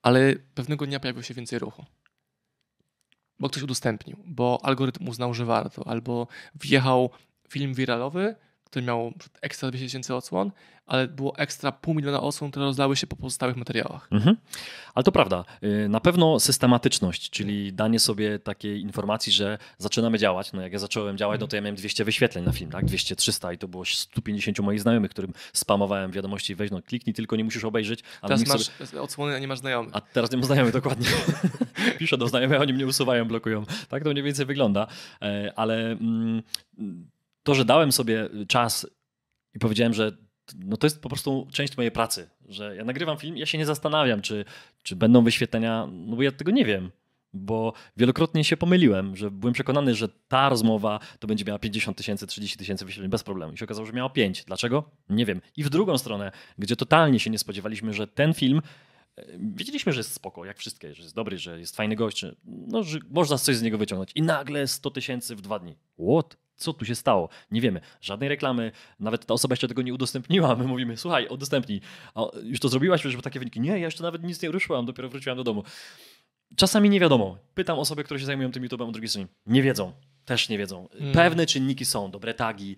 Ale 0.01 0.36
pewnego 0.36 0.86
dnia 0.86 1.00
pojawiło 1.00 1.24
się 1.24 1.34
więcej 1.34 1.60
ruchu. 1.60 1.86
Bo 3.39 3.50
ktoś 3.50 3.63
udostępnił, 3.63 4.18
bo 4.25 4.60
algorytm 4.63 5.08
uznał, 5.08 5.34
że 5.34 5.46
warto, 5.46 5.88
albo 5.88 6.27
wjechał 6.56 7.10
film 7.50 7.74
wiralowy, 7.74 8.36
które 8.70 8.86
miało 8.86 9.12
ekstra 9.42 9.70
200 9.70 9.88
tysięcy 9.88 10.16
odsłon, 10.16 10.52
ale 10.90 11.08
było 11.08 11.38
ekstra 11.38 11.72
pół 11.72 11.94
miliona 11.94 12.22
odsłon, 12.22 12.52
które 12.52 12.66
rozlały 12.66 12.96
się 12.96 13.08
po 13.08 13.16
pozostałych 13.16 13.58
materiałach. 13.58 14.08
Mhm. 14.12 14.38
Ale 14.96 15.04
to 15.04 15.12
prawda. 15.12 15.46
Y, 15.64 15.90
na 15.90 16.00
pewno 16.00 16.40
systematyczność, 16.40 17.30
czyli 17.30 17.74
danie 17.74 18.00
sobie 18.00 18.40
takiej 18.40 18.82
informacji, 18.82 19.34
że 19.34 19.58
zaczynamy 19.78 20.18
działać. 20.18 20.54
No 20.54 20.62
jak 20.62 20.74
ja 20.74 20.80
zacząłem 20.80 21.18
działać, 21.18 21.42
no 21.42 21.48
to 21.48 21.56
ja 21.56 21.62
miałem 21.62 21.76
200 21.76 22.06
wyświetleń 22.06 22.46
na 22.46 22.52
film, 22.52 22.72
tak? 22.72 22.86
200, 22.86 23.16
300 23.16 23.54
i 23.54 23.58
to 23.58 23.68
było 23.68 23.86
150 23.86 24.60
moich 24.60 24.82
znajomych, 24.82 25.12
którym 25.12 25.34
spamowałem 25.54 26.12
wiadomości, 26.12 26.56
weź 26.56 26.72
no 26.72 26.82
kliknij, 26.82 27.14
tylko 27.14 27.36
nie 27.36 27.44
musisz 27.44 27.64
obejrzeć. 27.64 28.04
Teraz 28.22 28.48
masz 28.48 28.66
sobie... 28.66 29.02
odsłony, 29.02 29.36
a 29.36 29.40
nie 29.40 29.48
masz 29.48 29.60
znajomych. 29.60 29.96
A 29.96 30.02
teraz 30.02 30.32
nie 30.32 30.38
mam 30.38 30.46
znajomych, 30.46 30.74
dokładnie. 30.74 31.08
Piszę 32.00 32.18
do 32.18 32.28
znajomych, 32.28 32.62
oni 32.62 32.74
mnie 32.74 32.88
usuwają, 32.88 33.26
blokują. 33.26 33.66
Tak 33.90 34.04
to 34.04 34.10
mniej 34.10 34.24
więcej 34.24 34.46
wygląda. 34.46 34.88
E, 35.22 35.54
ale 35.56 35.92
mm, 35.92 36.44
to, 37.43 37.55
że 37.55 37.65
dałem 37.65 37.91
sobie 37.91 38.29
czas 38.48 38.88
i 39.53 39.60
powiedziałem, 39.60 39.93
że 39.93 40.12
no 40.55 40.77
to 40.77 40.88
jest 40.88 41.01
po 41.01 41.10
prostu 41.10 41.48
część 41.51 41.77
mojej 41.77 41.91
pracy, 41.91 42.29
że 42.48 42.75
ja 42.75 42.84
nagrywam 42.86 43.17
film, 43.17 43.38
ja 43.38 43.46
się 43.46 43.58
nie 43.58 43.65
zastanawiam, 43.65 44.22
czy, 44.22 44.46
czy 44.84 44.96
będą 44.96 45.24
wyświetlenia, 45.24 45.88
no 45.91 46.15
bo 46.15 46.22
ja 46.22 46.31
tego 46.31 46.51
nie 46.51 46.65
wiem. 46.65 46.91
Bo 47.34 47.74
wielokrotnie 47.98 48.43
się 48.43 48.58
pomyliłem, 48.58 49.15
że 49.15 49.31
byłem 49.31 49.53
przekonany, 49.53 49.96
że 49.96 50.10
ta 50.27 50.50
rozmowa 50.50 51.00
to 51.19 51.27
będzie 51.27 51.46
miała 51.46 51.60
50 51.60 51.98
tysięcy, 51.98 52.27
30 52.27 52.58
tysięcy 52.58 52.86
wyświetleń 52.86 53.12
bez 53.12 53.24
problemu. 53.24 53.53
I 53.53 53.58
się 53.58 53.65
okazało, 53.65 53.86
że 53.86 53.93
miała 53.93 54.10
5. 54.10 54.43
Dlaczego? 54.43 54.91
Nie 55.10 55.25
wiem. 55.25 55.41
I 55.58 55.63
w 55.63 55.69
drugą 55.69 55.98
stronę, 55.98 56.31
gdzie 56.58 56.75
totalnie 56.75 57.19
się 57.19 57.29
nie 57.29 57.39
spodziewaliśmy, 57.39 57.93
że 57.93 58.08
ten 58.08 58.34
film 58.34 58.62
e, 59.17 59.25
Wiedzieliśmy, 59.39 59.93
że 59.93 60.00
jest 60.00 60.13
spoko, 60.13 60.46
jak 60.46 60.58
wszystkie, 60.58 60.96
że 60.96 61.03
jest 61.03 61.15
dobry, 61.15 61.38
że 61.38 61.60
jest 61.60 61.75
fajny 61.75 61.96
gość, 61.96 62.19
że, 62.19 62.36
no, 62.46 62.84
że 62.84 63.00
można 63.10 63.38
coś 63.38 63.55
z 63.55 63.62
niego 63.62 63.77
wyciągnąć. 63.77 64.12
I 64.15 64.22
nagle 64.22 64.67
100 64.67 64.91
tysięcy 64.91 65.36
w 65.36 65.41
dwa 65.41 65.60
dni. 65.60 65.75
What? 66.00 66.38
Co 66.60 66.74
tu 66.74 66.86
się 66.86 66.96
stało. 66.96 67.30
Nie 67.51 67.62
wiemy. 67.62 67.82
Żadnej 68.01 68.30
reklamy, 68.30 68.72
nawet 69.00 69.25
ta 69.25 69.34
osoba 69.34 69.54
jeszcze 69.54 69.68
tego 69.68 69.82
nie 69.82 69.94
udostępniła. 69.94 70.56
My 70.56 70.63
mówimy, 70.63 70.98
słuchaj, 70.98 71.28
udostępnij. 71.28 71.82
A 72.16 72.22
już 72.44 72.60
to 72.60 72.70
zrobiłaś, 72.70 73.01
żeby 73.01 73.24
takie 73.24 73.39
wyniki. 73.39 73.60
Nie, 73.60 73.70
ja 73.70 73.78
jeszcze 73.78 74.04
nawet 74.04 74.24
nic 74.24 74.42
nie 74.42 74.51
ruszyłam, 74.51 74.86
dopiero 74.86 75.10
wróciłam 75.10 75.38
do 75.38 75.44
domu. 75.44 75.63
Czasami 76.56 76.89
nie 76.89 77.00
wiadomo. 77.00 77.38
Pytam 77.56 77.80
osoby, 77.80 78.04
które 78.04 78.20
się 78.20 78.25
zajmują 78.25 78.51
tym 78.51 78.63
YouTube'em 78.63 78.89
o 78.89 78.92
drugiej 78.92 79.10
stronie. 79.10 79.28
Nie 79.46 79.62
wiedzą 79.62 79.94
też 80.30 80.50
nie 80.50 80.58
wiedzą. 80.58 80.88
Hmm. 80.92 81.13
Pewne 81.13 81.46
czynniki 81.46 81.86
są, 81.86 82.12
dobre 82.12 82.34
tagi, 82.34 82.75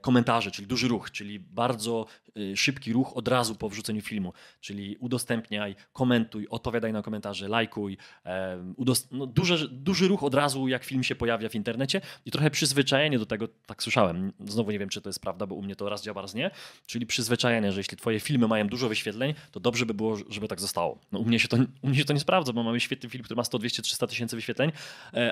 komentarze, 0.00 0.50
czyli 0.50 0.68
duży 0.68 0.88
ruch, 0.88 1.10
czyli 1.10 1.40
bardzo 1.40 2.06
e, 2.52 2.56
szybki 2.56 2.92
ruch 2.92 3.16
od 3.16 3.28
razu 3.28 3.54
po 3.54 3.68
wrzuceniu 3.68 4.02
filmu, 4.02 4.32
czyli 4.60 4.96
udostępniaj, 4.96 5.76
komentuj, 5.92 6.46
odpowiadaj 6.50 6.92
na 6.92 7.02
komentarze, 7.02 7.48
lajkuj. 7.48 7.96
E, 8.26 8.74
no, 9.10 9.26
duży, 9.26 9.68
duży 9.68 10.08
ruch 10.08 10.22
od 10.22 10.34
razu, 10.34 10.68
jak 10.68 10.84
film 10.84 11.02
się 11.04 11.14
pojawia 11.14 11.48
w 11.48 11.54
internecie 11.54 12.00
i 12.24 12.30
trochę 12.30 12.50
przyzwyczajenie 12.50 13.18
do 13.18 13.26
tego, 13.26 13.48
tak 13.66 13.82
słyszałem, 13.82 14.32
znowu 14.44 14.70
nie 14.70 14.78
wiem, 14.78 14.88
czy 14.88 15.00
to 15.00 15.08
jest 15.08 15.20
prawda, 15.20 15.46
bo 15.46 15.54
u 15.54 15.62
mnie 15.62 15.76
to 15.76 15.88
raz 15.88 16.02
działa, 16.02 16.22
raz 16.22 16.34
nie, 16.34 16.50
czyli 16.86 17.06
przyzwyczajenie, 17.06 17.72
że 17.72 17.80
jeśli 17.80 17.96
twoje 17.96 18.20
filmy 18.20 18.48
mają 18.48 18.68
dużo 18.68 18.88
wyświetleń, 18.88 19.34
to 19.52 19.60
dobrze 19.60 19.86
by 19.86 19.94
było, 19.94 20.16
żeby 20.28 20.48
tak 20.48 20.60
zostało. 20.60 20.98
No, 21.12 21.18
u, 21.18 21.24
mnie 21.24 21.38
się 21.38 21.48
to, 21.48 21.56
u 21.82 21.88
mnie 21.88 21.98
się 21.98 22.04
to 22.04 22.12
nie 22.12 22.20
sprawdza, 22.20 22.52
bo 22.52 22.62
mamy 22.62 22.80
świetny 22.80 23.08
film, 23.10 23.24
który 23.24 23.36
ma 23.36 23.44
100, 23.44 23.58
200, 23.58 23.82
300 23.82 24.06
tysięcy 24.06 24.36
wyświetleń, 24.36 24.72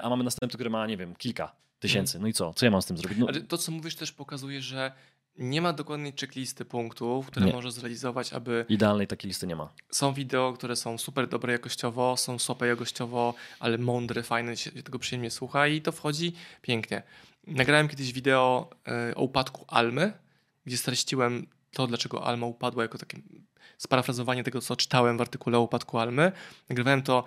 a 0.03 0.11
mamy 0.11 0.25
następny, 0.25 0.57
który 0.57 0.71
ma, 0.71 0.87
nie 0.87 0.97
wiem, 0.97 1.14
kilka 1.17 1.53
tysięcy. 1.88 2.19
No 2.19 2.26
i 2.26 2.33
co? 2.33 2.55
Co 2.55 2.67
ja 2.67 2.71
mam 2.71 2.83
z 2.83 2.87
tym 2.87 2.97
zrobić? 2.99 3.19
No... 3.19 3.26
To, 3.49 3.59
co 3.59 3.73
mówisz, 3.73 3.97
też 3.97 4.12
pokazuje, 4.12 4.62
że 4.62 4.93
nie 5.38 5.62
ma 5.62 5.73
dokładnej 5.73 6.12
checklisty 6.21 6.64
punktów, 6.64 7.26
które 7.26 7.47
nie. 7.47 7.53
możesz 7.53 7.73
zrealizować, 7.73 8.33
aby. 8.33 8.67
Idealnej 8.69 9.07
takiej 9.07 9.29
listy 9.29 9.47
nie 9.47 9.57
ma. 9.57 9.73
Są 9.91 10.12
wideo, 10.12 10.53
które 10.53 10.76
są 10.76 10.99
super 10.99 11.29
dobre 11.29 11.53
jakościowo, 11.53 12.17
są 12.17 12.38
słabe 12.38 12.67
jakościowo, 12.67 13.35
ale 13.61 13.79
mądre, 13.79 14.23
fajne, 14.23 14.57
się 14.57 14.71
tego 14.71 14.99
przyjemnie 14.99 15.31
słucha 15.31 15.67
i 15.67 15.83
to 15.83 15.93
wchodzi 15.93 16.33
pięknie. 16.62 17.03
Nagrałem 17.47 17.88
kiedyś 17.88 18.12
wideo 18.12 18.71
e, 18.88 19.14
o 19.14 19.23
upadku 19.23 19.64
Almy, 19.69 20.12
gdzie 20.67 20.76
streściłem 20.76 21.47
to, 21.73 21.87
dlaczego 21.87 22.26
Alma 22.26 22.47
upadła, 22.47 22.83
jako 22.83 22.99
takie 22.99 23.19
sparafrazowanie 23.79 24.45
tego, 24.45 24.61
co 24.61 24.76
czytałem 24.76 25.19
w 25.19 25.21
artykule 25.21 25.59
o 25.59 25.61
upadku 25.61 25.99
Almy. 25.99 26.33
Nagrywałem 26.69 27.03
to 27.03 27.25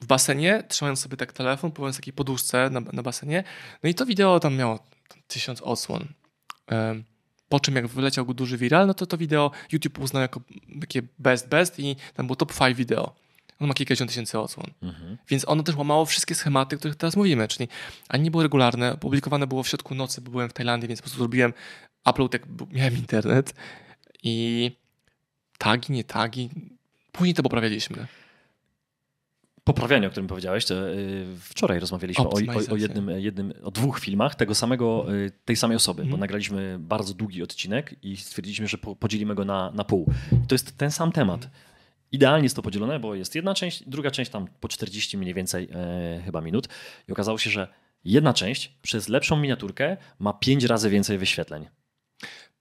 w 0.00 0.06
basenie, 0.06 0.62
trzymając 0.68 1.00
sobie 1.00 1.16
tak 1.16 1.32
telefon, 1.32 1.72
w 1.92 1.96
takiej 1.96 2.12
poduszce 2.12 2.70
na, 2.70 2.80
na 2.80 3.02
basenie. 3.02 3.44
No 3.82 3.90
i 3.90 3.94
to 3.94 4.06
wideo 4.06 4.40
tam 4.40 4.56
miało 4.56 4.78
tysiąc 5.26 5.62
odsłon. 5.62 6.08
Po 7.48 7.60
czym 7.60 7.76
jak 7.76 7.86
wyleciał 7.86 8.26
go 8.26 8.34
duży 8.34 8.58
viral, 8.58 8.86
no 8.86 8.94
to 8.94 9.06
to 9.06 9.18
wideo 9.18 9.50
YouTube 9.72 9.98
uznał 9.98 10.22
jako 10.22 10.40
takie 10.80 11.02
best 11.18 11.48
best 11.48 11.78
i 11.78 11.96
tam 12.14 12.26
było 12.26 12.36
top 12.36 12.58
5 12.58 12.76
wideo. 12.76 13.14
On 13.60 13.68
ma 13.68 13.74
kilkadziesiąt 13.74 14.10
tysięcy 14.10 14.38
odsłon. 14.38 14.66
Mhm. 14.82 15.18
Więc 15.28 15.48
ono 15.48 15.62
też 15.62 15.76
łamało 15.76 16.04
wszystkie 16.04 16.34
schematy, 16.34 16.76
o 16.76 16.78
których 16.78 16.96
teraz 16.96 17.16
mówimy, 17.16 17.48
czyli 17.48 17.68
ani 18.08 18.24
nie 18.24 18.30
było 18.30 18.42
regularne, 18.42 18.96
publikowane 18.96 19.46
było 19.46 19.62
w 19.62 19.68
środku 19.68 19.94
nocy, 19.94 20.20
bo 20.20 20.30
byłem 20.30 20.48
w 20.48 20.52
Tajlandii, 20.52 20.88
więc 20.88 21.00
po 21.00 21.02
prostu 21.02 21.18
zrobiłem 21.18 21.52
upload, 22.06 22.32
jak 22.32 22.42
miałem 22.70 22.96
internet 22.96 23.54
i 24.22 24.70
tagi, 25.58 25.92
nie 25.92 26.04
tagi. 26.04 26.50
Później 27.12 27.34
to 27.34 27.42
poprawialiśmy 27.42 28.06
poprawianie, 29.72 30.06
o 30.06 30.10
którym 30.10 30.26
powiedziałeś, 30.26 30.64
to 30.64 30.90
y, 30.90 31.26
wczoraj 31.40 31.80
rozmawialiśmy 31.80 32.24
o, 32.24 32.32
o, 32.70 32.76
jednym, 32.76 33.10
jednym, 33.10 33.52
o 33.62 33.70
dwóch 33.70 34.00
filmach 34.00 34.34
tego 34.34 34.54
samego, 34.54 35.14
y, 35.14 35.32
tej 35.44 35.56
samej 35.56 35.76
osoby, 35.76 36.02
mm. 36.02 36.10
bo 36.10 36.14
mhm. 36.14 36.20
nagraliśmy 36.20 36.76
bardzo 36.78 37.14
długi 37.14 37.42
odcinek 37.42 37.94
i 38.02 38.16
stwierdziliśmy, 38.16 38.68
że 38.68 38.78
podzielimy 38.78 39.34
go 39.34 39.44
na, 39.44 39.70
na 39.70 39.84
pół. 39.84 40.12
I 40.44 40.46
to 40.46 40.54
jest 40.54 40.78
ten 40.78 40.90
sam 40.90 41.12
temat. 41.12 41.40
Mm. 41.40 41.50
Idealnie 42.12 42.44
jest 42.44 42.56
to 42.56 42.62
podzielone, 42.62 43.00
bo 43.00 43.14
jest 43.14 43.34
jedna 43.34 43.54
część, 43.54 43.82
druga 43.86 44.10
część 44.10 44.30
tam 44.30 44.46
po 44.60 44.68
40 44.68 45.18
mniej 45.18 45.34
więcej 45.34 45.68
e, 45.72 46.22
chyba 46.24 46.40
minut 46.40 46.68
i 47.08 47.12
okazało 47.12 47.38
się, 47.38 47.50
że 47.50 47.68
jedna 48.04 48.34
część 48.34 48.78
przez 48.82 49.08
lepszą 49.08 49.36
miniaturkę 49.36 49.96
ma 50.18 50.32
pięć 50.32 50.64
razy 50.64 50.90
więcej 50.90 51.18
wyświetleń. 51.18 51.66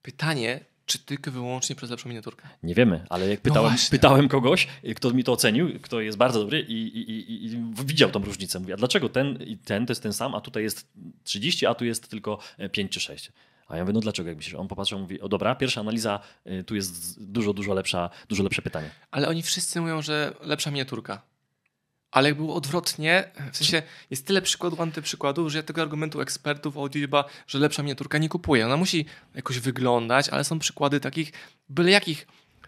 Pytanie, 0.01 0.59
czy 0.89 0.99
tylko 0.99 1.31
wyłącznie 1.31 1.75
przez 1.75 1.89
lepszą 1.89 2.09
miniaturkę? 2.09 2.47
Nie 2.63 2.75
wiemy, 2.75 3.05
ale 3.09 3.29
jak 3.29 3.41
pytałem, 3.41 3.73
no 3.73 3.79
pytałem 3.91 4.27
kogoś, 4.27 4.67
kto 4.95 5.11
mi 5.11 5.23
to 5.23 5.31
ocenił, 5.31 5.79
kto 5.81 6.01
jest 6.01 6.17
bardzo 6.17 6.39
dobry 6.39 6.59
i, 6.61 6.73
i, 6.73 7.11
i, 7.11 7.45
i 7.45 7.59
widział 7.85 8.11
tą 8.11 8.23
różnicę. 8.23 8.59
Mówię, 8.59 8.73
a 8.73 8.77
dlaczego 8.77 9.09
ten 9.09 9.43
i 9.43 9.57
ten 9.57 9.85
to 9.85 9.91
jest 9.91 10.03
ten 10.03 10.13
sam, 10.13 10.35
a 10.35 10.41
tutaj 10.41 10.63
jest 10.63 10.87
30, 11.23 11.65
a 11.65 11.75
tu 11.75 11.85
jest 11.85 12.09
tylko 12.09 12.39
5 12.71 12.91
czy 12.91 12.99
6? 12.99 13.31
A 13.67 13.77
ja 13.77 13.83
mówię, 13.83 13.93
no 13.93 13.99
dlaczego? 13.99 14.29
Jak 14.29 14.37
myślisz? 14.37 14.55
On 14.55 14.67
popatrzył 14.67 14.99
mówi, 14.99 15.21
o 15.21 15.29
dobra, 15.29 15.55
pierwsza 15.55 15.81
analiza, 15.81 16.19
y, 16.47 16.63
tu 16.63 16.75
jest 16.75 17.23
dużo, 17.23 17.53
dużo 17.53 17.73
lepsza, 17.73 18.09
dużo 18.29 18.43
lepsze 18.43 18.61
pytanie. 18.61 18.89
Ale 19.11 19.27
oni 19.27 19.43
wszyscy 19.43 19.81
mówią, 19.81 20.01
że 20.01 20.33
lepsza 20.41 20.71
miniaturka. 20.71 21.21
Ale 22.11 22.35
było 22.35 22.55
odwrotnie, 22.55 23.31
w 23.51 23.57
sensie 23.57 23.81
jest 24.09 24.27
tyle 24.27 24.41
przykładów, 24.41 24.81
antyprzykładów, 24.81 25.51
że 25.51 25.57
ja 25.57 25.63
tego 25.63 25.81
argumentu 25.81 26.21
ekspertów 26.21 26.75
YouTube'a, 26.75 27.23
że 27.47 27.59
lepsza 27.59 27.83
miniaturka 27.83 28.17
nie 28.17 28.29
kupuję. 28.29 28.65
Ona 28.65 28.77
musi 28.77 29.05
jakoś 29.35 29.59
wyglądać, 29.59 30.29
ale 30.29 30.43
są 30.43 30.59
przykłady 30.59 30.99
takich 30.99 31.31
byle 31.69 31.91
jakich 31.91 32.27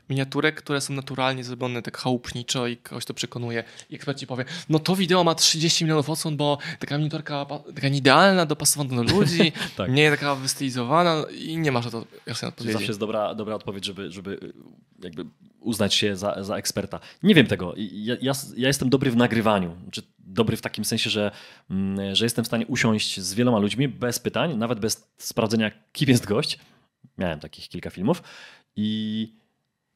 miniaturek, 0.09 0.55
które 0.55 0.81
są 0.81 0.93
naturalnie 0.93 1.43
zrobione 1.43 1.81
tak 1.81 1.97
chałupniczo 1.97 2.67
i 2.67 2.77
ktoś 2.77 3.05
to 3.05 3.13
przekonuje. 3.13 3.63
I 3.89 3.95
ekspert 3.95 4.19
ci 4.19 4.27
powie, 4.27 4.45
no 4.69 4.79
to 4.79 4.95
wideo 4.95 5.23
ma 5.23 5.35
30 5.35 5.83
milionów 5.83 6.09
odsłon, 6.09 6.37
bo 6.37 6.57
taka 6.79 6.97
miniaturka 6.97 7.45
taka 7.75 7.87
idealna, 7.87 8.45
dopasowana 8.45 9.03
do 9.03 9.13
ludzi, 9.13 9.51
tak. 9.77 9.91
nie 9.91 10.11
taka 10.11 10.35
wystylizowana 10.35 11.23
i 11.39 11.57
nie 11.57 11.71
masz 11.71 11.85
na 11.85 11.91
to 11.91 12.05
jasnej 12.25 12.49
odpowiedzi. 12.49 12.73
Zawsze 12.73 12.87
jest 12.87 12.99
dobra, 12.99 13.35
dobra 13.35 13.55
odpowiedź, 13.55 13.85
żeby, 13.85 14.11
żeby 14.11 14.53
jakby 15.03 15.25
uznać 15.59 15.93
się 15.93 16.15
za, 16.15 16.43
za 16.43 16.55
eksperta. 16.55 16.99
Nie 17.23 17.35
wiem 17.35 17.47
tego. 17.47 17.73
Ja, 17.77 18.15
ja, 18.21 18.33
ja 18.57 18.67
jestem 18.67 18.89
dobry 18.89 19.11
w 19.11 19.15
nagrywaniu. 19.15 19.75
Znaczy, 19.83 20.01
dobry 20.19 20.57
w 20.57 20.61
takim 20.61 20.85
sensie, 20.85 21.09
że, 21.09 21.31
mm, 21.69 22.15
że 22.15 22.25
jestem 22.25 22.43
w 22.43 22.47
stanie 22.47 22.67
usiąść 22.67 23.19
z 23.19 23.33
wieloma 23.33 23.59
ludźmi 23.59 23.87
bez 23.87 24.19
pytań, 24.19 24.57
nawet 24.57 24.79
bez 24.79 25.07
sprawdzenia, 25.17 25.71
kim 25.91 26.09
jest 26.09 26.25
gość. 26.25 26.59
Miałem 27.17 27.39
takich 27.39 27.69
kilka 27.69 27.89
filmów 27.89 28.23
i 28.75 29.40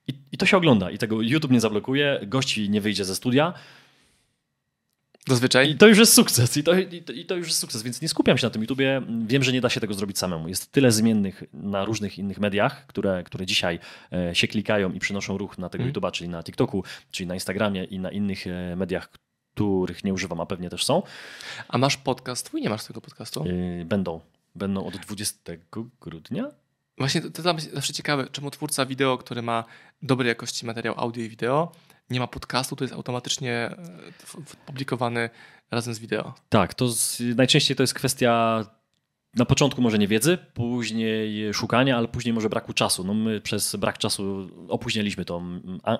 i, 0.07 0.13
I 0.31 0.37
to 0.37 0.45
się 0.45 0.57
ogląda 0.57 0.91
i 0.91 0.97
tego 0.97 1.21
YouTube 1.21 1.51
nie 1.51 1.59
zablokuje, 1.59 2.19
gości 2.23 2.69
nie 2.69 2.81
wyjdzie 2.81 3.05
ze 3.05 3.15
studia. 3.15 3.53
Zazwyczaj. 5.27 5.69
I 5.69 5.75
to 5.75 5.87
już 5.87 5.97
jest 5.97 6.13
sukces. 6.13 6.57
I 6.57 6.63
to, 6.63 6.73
i 6.79 7.01
to, 7.01 7.13
I 7.13 7.25
to, 7.25 7.35
już 7.35 7.47
jest 7.47 7.59
sukces, 7.59 7.83
więc 7.83 8.01
nie 8.01 8.09
skupiam 8.09 8.37
się 8.37 8.47
na 8.47 8.49
tym 8.49 8.61
YouTubie. 8.61 9.01
Wiem, 9.27 9.43
że 9.43 9.51
nie 9.51 9.61
da 9.61 9.69
się 9.69 9.79
tego 9.79 9.93
zrobić 9.93 10.17
samemu. 10.17 10.47
Jest 10.47 10.71
tyle 10.71 10.91
zmiennych 10.91 11.43
na 11.53 11.85
różnych 11.85 12.17
innych 12.17 12.39
mediach, 12.39 12.87
które, 12.87 13.23
które 13.23 13.45
dzisiaj 13.45 13.79
e, 14.13 14.35
się 14.35 14.47
klikają 14.47 14.91
i 14.91 14.99
przynoszą 14.99 15.37
ruch 15.37 15.57
na 15.57 15.69
tego 15.69 15.81
mm. 15.81 15.89
YouTuba, 15.89 16.11
czyli 16.11 16.29
na 16.29 16.43
TikToku, 16.43 16.83
czyli 17.11 17.27
na 17.27 17.33
Instagramie 17.33 17.83
i 17.83 17.99
na 17.99 18.11
innych 18.11 18.47
e, 18.47 18.75
mediach, 18.75 19.09
których 19.55 20.03
nie 20.03 20.13
używam, 20.13 20.41
a 20.41 20.45
pewnie 20.45 20.69
też 20.69 20.85
są. 20.85 21.03
A 21.67 21.77
masz 21.77 21.97
podcast 21.97 22.45
twój? 22.45 22.61
Nie 22.61 22.69
masz 22.69 22.85
tego 22.85 23.01
podcastu? 23.01 23.45
Yy, 23.45 23.85
będą. 23.85 24.21
Będą 24.55 24.85
od 24.85 24.97
20 24.97 25.53
grudnia? 26.01 26.51
Właśnie 26.97 27.21
to, 27.21 27.29
to 27.29 27.41
zawsze 27.73 27.93
ciekawe, 27.93 28.27
czemu 28.31 28.51
twórca 28.51 28.85
wideo, 28.85 29.17
który 29.17 29.41
ma 29.41 29.63
dobrej 30.01 30.29
jakości 30.29 30.65
materiał 30.65 30.95
audio 30.97 31.23
i 31.23 31.29
wideo, 31.29 31.71
nie 32.09 32.19
ma 32.19 32.27
podcastu, 32.27 32.75
to 32.75 32.83
jest 32.83 32.93
automatycznie 32.93 33.53
e, 33.53 33.77
publikowany 34.65 35.29
razem 35.71 35.93
z 35.93 35.99
wideo. 35.99 36.33
Tak, 36.49 36.73
to 36.73 36.87
z, 36.87 37.21
najczęściej 37.35 37.77
to 37.77 37.83
jest 37.83 37.93
kwestia 37.93 38.63
na 39.35 39.45
początku 39.45 39.81
może 39.81 39.97
nie 39.97 40.07
wiedzy, 40.07 40.37
później 40.53 41.53
szukania, 41.53 41.97
ale 41.97 42.07
później 42.07 42.33
może 42.33 42.49
braku 42.49 42.73
czasu. 42.73 43.03
No 43.03 43.13
my 43.13 43.41
przez 43.41 43.75
brak 43.75 43.97
czasu 43.97 44.49
opóźnialiśmy 44.67 45.25
to. 45.25 45.41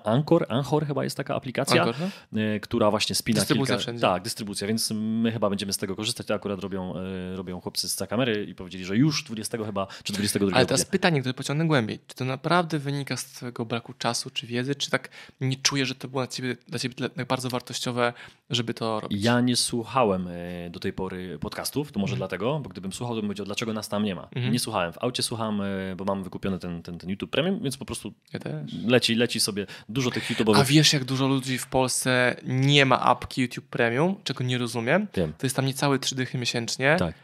Anchor, 0.04 0.46
Anchor 0.48 0.86
chyba 0.86 1.04
jest 1.04 1.16
taka 1.16 1.34
aplikacja, 1.34 1.82
Anchor, 1.82 2.08
no? 2.32 2.40
y, 2.40 2.60
która 2.60 2.90
właśnie 2.90 3.14
spina 3.14 3.40
Dystrybucja 3.40 3.74
kilka... 3.74 3.82
wszędzie. 3.82 4.00
Tak, 4.00 4.22
dystrybucja, 4.22 4.66
więc 4.68 4.90
my 4.94 5.32
chyba 5.32 5.50
będziemy 5.50 5.72
z 5.72 5.76
tego 5.76 5.96
korzystać. 5.96 6.26
To 6.26 6.34
akurat 6.34 6.60
robią, 6.60 6.94
y, 7.32 7.36
robią 7.36 7.60
chłopcy 7.60 7.88
z 7.88 7.96
kamery 8.08 8.44
i 8.44 8.54
powiedzieli, 8.54 8.84
że 8.84 8.96
już 8.96 9.24
20 9.24 9.58
chyba, 9.64 9.86
czy 10.04 10.12
22 10.12 10.56
Ale 10.56 10.66
teraz 10.66 10.84
pytanie, 10.84 11.20
które 11.20 11.34
pociągnę 11.34 11.66
głębiej. 11.66 11.98
Czy 12.06 12.14
to 12.14 12.24
naprawdę 12.24 12.78
wynika 12.78 13.16
z 13.16 13.24
twojego 13.24 13.64
braku 13.64 13.92
czasu 13.98 14.30
czy 14.30 14.46
wiedzy, 14.46 14.74
czy 14.74 14.90
tak 14.90 15.08
nie 15.40 15.56
czujesz, 15.56 15.88
że 15.88 15.94
to 15.94 16.08
było 16.08 16.22
dla 16.22 16.26
ciebie, 16.26 16.56
dla 16.68 16.78
ciebie 16.78 16.94
tak 17.16 17.26
bardzo 17.26 17.50
wartościowe, 17.50 18.12
żeby 18.50 18.74
to 18.74 19.00
robić? 19.00 19.24
Ja 19.24 19.40
nie 19.40 19.56
słuchałem 19.56 20.28
y, 20.28 20.70
do 20.70 20.80
tej 20.80 20.92
pory 20.92 21.38
podcastów, 21.38 21.92
to 21.92 22.00
może 22.00 22.12
Mhm. 22.12 22.18
dlatego, 22.18 22.60
bo 22.60 22.68
gdybym 22.70 22.92
słuchał, 22.92 23.16
to 23.16 23.25
bym 23.26 23.28
powiedział, 23.28 23.46
dlaczego 23.46 23.72
nas 23.72 23.88
tam 23.88 24.04
nie 24.04 24.14
ma. 24.14 24.28
Mhm. 24.34 24.52
Nie 24.52 24.58
słuchałem. 24.58 24.92
W 24.92 24.98
aucie 25.00 25.22
słucham, 25.22 25.60
y, 25.60 25.94
bo 25.96 26.04
mam 26.04 26.22
wykupiony 26.24 26.58
ten, 26.58 26.82
ten, 26.82 26.98
ten 26.98 27.10
YouTube 27.10 27.30
Premium, 27.30 27.60
więc 27.62 27.76
po 27.76 27.84
prostu 27.84 28.12
Ja 28.32 28.40
leci, 28.86 29.14
leci 29.14 29.40
sobie 29.40 29.66
dużo 29.88 30.10
tych 30.10 30.30
A 30.30 30.34
YouTube'owych. 30.34 30.66
wiesz, 30.66 30.92
jak 30.92 31.04
dużo 31.04 31.26
ludzi 31.28 31.58
w 31.58 31.66
Polsce 31.66 32.36
nie 32.44 32.86
ma 32.86 33.00
apki 33.00 33.42
YouTube 33.42 33.66
Premium, 33.66 34.16
czego 34.24 34.44
nie 34.44 34.58
rozumiem? 34.58 35.06
Wiem. 35.14 35.32
To 35.38 35.46
jest 35.46 35.56
tam 35.56 35.66
niecałe 35.66 35.98
trzy 35.98 36.14
dychy 36.14 36.38
miesięcznie. 36.38 36.96
Tak. 36.98 37.14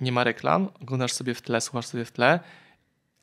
Nie 0.00 0.12
ma 0.12 0.24
reklam, 0.24 0.68
oglądasz 0.82 1.12
sobie 1.12 1.34
w 1.34 1.42
tle, 1.42 1.60
słuchasz 1.60 1.86
sobie 1.86 2.04
w 2.04 2.12
tle, 2.12 2.40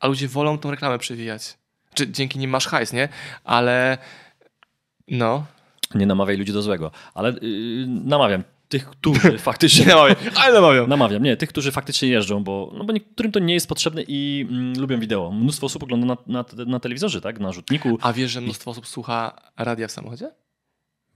a 0.00 0.06
ludzie 0.06 0.28
wolą 0.28 0.58
tą 0.58 0.70
reklamę 0.70 0.98
przewijać. 0.98 1.58
Czy 1.94 2.10
dzięki 2.12 2.38
nim 2.38 2.50
masz 2.50 2.66
hajs, 2.66 2.92
nie? 2.92 3.08
Ale 3.44 3.98
no. 5.08 5.46
Nie 5.94 6.06
namawiaj 6.06 6.36
ludzi 6.36 6.52
do 6.52 6.62
złego, 6.62 6.90
ale 7.14 7.30
yy, 7.30 7.86
namawiam 7.86 8.42
tych, 8.78 8.90
którzy 8.90 9.38
faktycznie. 9.50 9.84
Nie 9.86 9.90
namawiam, 9.94 10.16
ale 10.36 10.54
namawiam. 10.54 10.88
Namawiam, 10.88 11.22
nie, 11.22 11.36
tych, 11.36 11.48
którzy 11.48 11.72
faktycznie 11.72 12.08
jeżdżą, 12.08 12.44
bo, 12.44 12.72
no 12.78 12.84
bo 12.84 12.92
niektórym 12.92 13.32
to 13.32 13.38
nie 13.38 13.54
jest 13.54 13.68
potrzebne 13.68 14.02
i 14.08 14.46
mm, 14.50 14.80
lubią 14.80 15.00
wideo. 15.00 15.30
Mnóstwo 15.30 15.66
osób 15.66 15.82
ogląda 15.82 16.06
na, 16.06 16.16
na, 16.26 16.44
na 16.66 16.80
telewizorze, 16.80 17.20
tak? 17.20 17.40
Na 17.40 17.52
rzutniku. 17.52 17.98
A 18.02 18.12
wiesz, 18.12 18.30
że 18.30 18.40
mnóstwo 18.40 18.70
osób 18.70 18.86
słucha 18.86 19.40
radia 19.56 19.88
w 19.88 19.92
samochodzie? 19.92 20.30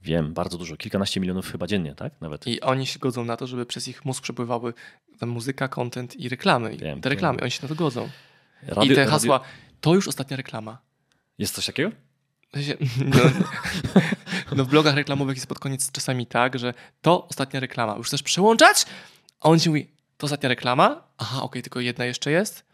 Wiem, 0.01 0.33
bardzo 0.33 0.57
dużo, 0.57 0.77
kilkanaście 0.77 1.19
milionów 1.19 1.51
chyba 1.51 1.67
dziennie, 1.67 1.95
tak? 1.95 2.13
Nawet. 2.21 2.47
I 2.47 2.61
oni 2.61 2.85
się 2.87 2.99
godzą 2.99 3.25
na 3.25 3.37
to, 3.37 3.47
żeby 3.47 3.65
przez 3.65 3.87
ich 3.87 4.05
mózg 4.05 4.23
przepływały 4.23 4.73
muzyka, 5.21 5.67
content 5.67 6.15
i 6.15 6.29
reklamy. 6.29 6.73
I 6.73 6.77
Wiem, 6.77 7.01
te 7.01 7.09
wiem. 7.09 7.13
reklamy, 7.15 7.41
oni 7.41 7.51
się 7.51 7.59
na 7.61 7.67
to 7.69 7.75
godzą. 7.75 8.09
Radio- 8.67 8.83
I 8.91 8.95
te 8.95 8.95
radio- 8.95 9.11
hasła, 9.11 9.39
to 9.81 9.95
już 9.95 10.07
ostatnia 10.07 10.37
reklama. 10.37 10.77
Jest 11.37 11.55
coś 11.55 11.65
takiego? 11.65 11.91
No, 13.05 14.55
no 14.55 14.65
w 14.65 14.67
blogach 14.67 14.95
reklamowych 14.95 15.37
jest 15.37 15.47
pod 15.47 15.59
koniec 15.59 15.91
czasami 15.91 16.27
tak, 16.27 16.59
że 16.59 16.73
to 17.01 17.27
ostatnia 17.27 17.59
reklama. 17.59 17.95
Już 17.95 18.07
chcesz 18.07 18.23
przełączać? 18.23 18.85
A 19.39 19.49
on 19.49 19.59
ci 19.59 19.69
mówi, 19.69 19.87
to 20.17 20.25
ostatnia 20.25 20.49
reklama? 20.49 21.03
Aha, 21.17 21.43
okej, 21.43 21.61
tylko 21.61 21.79
jedna 21.79 22.05
jeszcze 22.05 22.31
jest. 22.31 22.65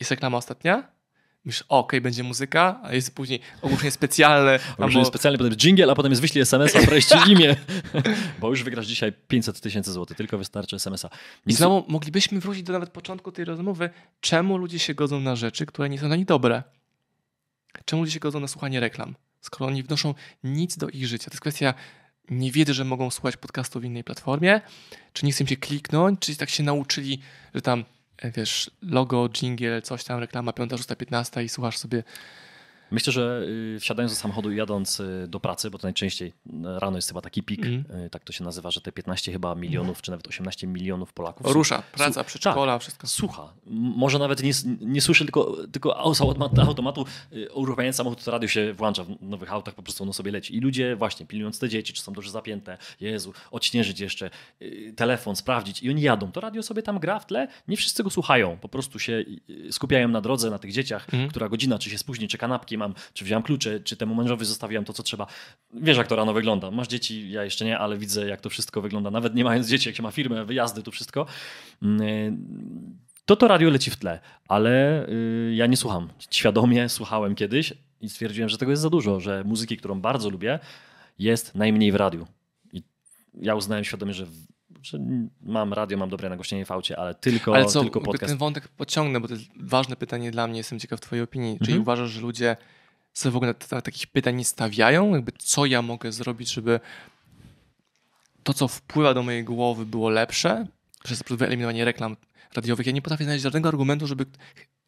Jest 0.00 0.10
reklama 0.10 0.38
ostatnia? 0.38 0.94
Myślisz, 1.44 1.64
okej, 1.68 2.00
będzie 2.00 2.22
muzyka, 2.22 2.80
a 2.82 2.94
jest 2.94 3.14
później 3.14 3.40
ogłoszenie 3.62 3.90
specjalne. 3.90 4.58
Albo... 4.78 4.98
jest 4.98 5.10
specjalnie, 5.10 5.38
potem 5.38 5.56
jingle, 5.56 5.92
a 5.92 5.94
potem 5.94 6.12
jest 6.12 6.22
wyślij 6.22 6.42
SMS-a, 6.42 6.80
treści 6.80 7.14
imię. 7.32 7.56
Bo 8.40 8.50
już 8.50 8.62
wygrasz 8.62 8.86
dzisiaj 8.86 9.12
500 9.28 9.60
tysięcy 9.60 9.92
złotych, 9.92 10.16
tylko 10.16 10.38
wystarczy 10.38 10.76
SMS-a. 10.76 11.10
I 11.46 11.52
znowu 11.52 11.84
moglibyśmy 11.88 12.40
wrócić 12.40 12.62
do 12.62 12.72
nawet 12.72 12.90
początku 12.90 13.32
tej 13.32 13.44
rozmowy, 13.44 13.90
czemu 14.20 14.56
ludzie 14.56 14.78
się 14.78 14.94
godzą 14.94 15.20
na 15.20 15.36
rzeczy, 15.36 15.66
które 15.66 15.88
nie 15.88 15.98
są 15.98 16.06
dla 16.06 16.16
nich 16.16 16.26
dobre. 16.26 16.62
Czemu 17.84 18.02
ludzie 18.02 18.12
się 18.12 18.20
godzą 18.20 18.40
na 18.40 18.48
słuchanie 18.48 18.80
reklam, 18.80 19.14
skoro 19.40 19.66
oni 19.66 19.82
wnoszą 19.82 20.14
nic 20.44 20.76
do 20.76 20.88
ich 20.88 21.06
życia. 21.06 21.24
To 21.24 21.34
jest 21.34 21.40
kwestia 21.40 21.74
niewiedzy, 22.30 22.74
że 22.74 22.84
mogą 22.84 23.10
słuchać 23.10 23.36
podcastu 23.36 23.80
w 23.80 23.84
innej 23.84 24.04
platformie, 24.04 24.60
czy 25.12 25.26
nie 25.26 25.32
chcą 25.32 25.46
się 25.46 25.56
kliknąć, 25.56 26.20
czy 26.20 26.36
tak 26.36 26.50
się 26.50 26.62
nauczyli, 26.62 27.20
że 27.54 27.62
tam, 27.62 27.84
e, 28.18 28.30
wiesz, 28.30 28.70
logo, 28.82 29.28
jingle, 29.28 29.82
coś 29.82 30.04
tam, 30.04 30.20
reklama 30.20 30.52
5, 30.52 30.70
6, 30.70 30.88
15 30.98 31.44
i 31.44 31.48
słuchasz 31.48 31.78
sobie. 31.78 32.02
Myślę, 32.90 33.12
że 33.12 33.42
y, 33.76 33.80
wsiadając 33.80 34.12
do 34.12 34.16
samochodu 34.16 34.52
i 34.52 34.56
jadąc 34.56 35.00
y, 35.00 35.26
do 35.28 35.40
pracy, 35.40 35.70
bo 35.70 35.78
to 35.78 35.86
najczęściej 35.86 36.28
y, 36.28 36.52
rano 36.80 36.98
jest 36.98 37.08
chyba 37.08 37.20
taki 37.20 37.42
pik, 37.42 37.66
y, 37.66 37.84
tak 38.10 38.24
to 38.24 38.32
się 38.32 38.44
nazywa, 38.44 38.70
że 38.70 38.80
te 38.80 38.92
15 38.92 39.32
chyba 39.32 39.54
milionów, 39.54 40.02
czy 40.02 40.10
nawet 40.10 40.26
18 40.28 40.66
milionów 40.66 41.12
Polaków 41.12 41.46
Rusza, 41.52 41.82
praca, 41.92 42.24
przedszkola, 42.24 42.78
wszystko. 42.78 43.06
słucha. 43.06 43.52
Może 43.96 44.18
nawet 44.18 44.42
nie, 44.42 44.52
nie 44.80 45.00
słyszy, 45.00 45.24
tylko, 45.24 45.56
tylko 45.72 46.14
z 46.14 46.20
automatu, 46.20 46.60
automatu 46.60 47.04
uruchamiając 47.54 47.96
samochód, 47.96 48.24
to 48.24 48.30
radio 48.30 48.48
się 48.48 48.72
włącza 48.72 49.04
w 49.04 49.22
nowych 49.22 49.52
autach, 49.52 49.74
po 49.74 49.82
prostu 49.82 50.02
ono 50.02 50.12
sobie 50.12 50.32
leci. 50.32 50.56
I 50.56 50.60
ludzie 50.60 50.96
właśnie 50.96 51.26
pilnując 51.26 51.58
te 51.58 51.68
dzieci, 51.68 51.92
czy 51.92 52.02
są 52.02 52.12
dobrze 52.12 52.30
zapięte, 52.30 52.78
Jezu, 53.00 53.32
odśnieżyć 53.50 54.00
jeszcze, 54.00 54.30
telefon, 54.96 55.36
sprawdzić 55.36 55.82
i 55.82 55.90
oni 55.90 56.02
jadą. 56.02 56.32
To 56.32 56.40
radio 56.40 56.62
sobie 56.62 56.82
tam 56.82 56.98
gra 56.98 57.18
w 57.18 57.26
tle, 57.26 57.48
nie 57.68 57.76
wszyscy 57.76 58.04
go 58.04 58.10
słuchają, 58.10 58.56
po 58.56 58.68
prostu 58.68 58.98
się 58.98 59.24
skupiają 59.70 60.08
na 60.08 60.20
drodze, 60.20 60.50
na 60.50 60.58
tych 60.58 60.72
dzieciach, 60.72 61.04
Mhm. 61.14 61.30
która 61.30 61.48
godzina, 61.48 61.78
czy 61.78 61.90
się 61.90 61.98
spóźni, 61.98 62.28
czy 62.28 62.38
kanapki 62.38 62.73
mam, 62.78 62.94
czy 63.12 63.24
wziąłem 63.24 63.42
klucze, 63.42 63.80
czy 63.80 63.96
temu 63.96 64.14
mężowi 64.14 64.44
zostawiłem 64.44 64.84
to, 64.84 64.92
co 64.92 65.02
trzeba. 65.02 65.26
Wiesz, 65.74 65.96
jak 65.96 66.06
to 66.06 66.16
rano 66.16 66.32
wygląda. 66.32 66.70
Masz 66.70 66.88
dzieci, 66.88 67.30
ja 67.30 67.44
jeszcze 67.44 67.64
nie, 67.64 67.78
ale 67.78 67.98
widzę, 67.98 68.28
jak 68.28 68.40
to 68.40 68.50
wszystko 68.50 68.80
wygląda. 68.82 69.10
Nawet 69.10 69.34
nie 69.34 69.44
mając 69.44 69.68
dzieci, 69.68 69.88
jak 69.88 69.96
się 69.96 70.02
ma 70.02 70.10
firmę, 70.10 70.44
wyjazdy, 70.44 70.82
tu 70.82 70.90
wszystko. 70.90 71.26
Mm, 71.82 72.02
y, 72.02 72.32
To 73.24 73.36
to 73.36 73.48
radio 73.48 73.70
leci 73.70 73.90
w 73.90 73.96
tle, 73.96 74.20
ale 74.48 75.06
y, 75.08 75.52
ja 75.54 75.66
nie 75.66 75.76
słucham. 75.76 76.08
Świadomie 76.30 76.88
słuchałem 76.88 77.34
kiedyś 77.34 77.72
i 78.00 78.08
stwierdziłem, 78.08 78.48
że 78.48 78.58
tego 78.58 78.70
jest 78.70 78.82
za 78.82 78.90
dużo, 78.90 79.20
że 79.20 79.44
muzyki, 79.44 79.76
którą 79.76 80.00
bardzo 80.00 80.30
lubię, 80.30 80.58
jest 81.18 81.54
najmniej 81.54 81.92
w 81.92 81.94
radiu. 81.94 82.26
I 82.72 82.82
ja 83.40 83.54
uznałem 83.54 83.84
świadomie, 83.84 84.14
że, 84.14 84.26
że 84.84 84.98
mam 85.42 85.72
radio, 85.72 85.98
mam 85.98 86.10
dobre 86.10 86.28
nagłośnienie 86.28 86.64
w 86.64 86.70
aucie, 86.70 86.98
ale 86.98 87.14
tylko, 87.14 87.54
Ale 87.54 87.64
co, 87.66 87.80
tylko 87.82 88.00
podcast. 88.00 88.30
ten 88.30 88.38
wątek 88.38 88.68
pociągnę, 88.68 89.20
bo 89.20 89.28
to 89.28 89.34
jest 89.34 89.46
ważne 89.60 89.96
pytanie 89.96 90.30
dla 90.30 90.46
mnie, 90.46 90.58
jestem 90.58 90.78
ciekaw 90.78 91.00
twojej 91.00 91.22
opinii. 91.24 91.58
Czyli 91.58 91.72
Mhm. 91.72 91.80
uważasz, 91.82 92.10
że 92.10 92.20
ludzie 92.20 92.56
sobie 93.12 93.32
w 93.32 93.36
ogóle 93.36 93.54
takich 93.54 94.06
pytań 94.06 94.36
nie 94.36 94.44
stawiają? 94.44 95.14
Jakby 95.14 95.32
co 95.38 95.66
ja 95.66 95.82
mogę 95.82 96.12
zrobić, 96.12 96.52
żeby 96.52 96.80
to, 98.42 98.54
co 98.54 98.68
wpływa 98.68 99.14
do 99.14 99.22
mojej 99.22 99.44
głowy 99.44 99.86
było 99.86 100.08
lepsze? 100.10 100.66
Przez 101.04 101.22
wyeliminowanie 101.30 101.84
reklam 101.84 102.16
radiowych. 102.56 102.86
Ja 102.86 102.92
nie 102.92 103.02
potrafię 103.02 103.24
znaleźć 103.24 103.42
żadnego 103.42 103.68
argumentu, 103.68 104.06
żeby 104.06 104.26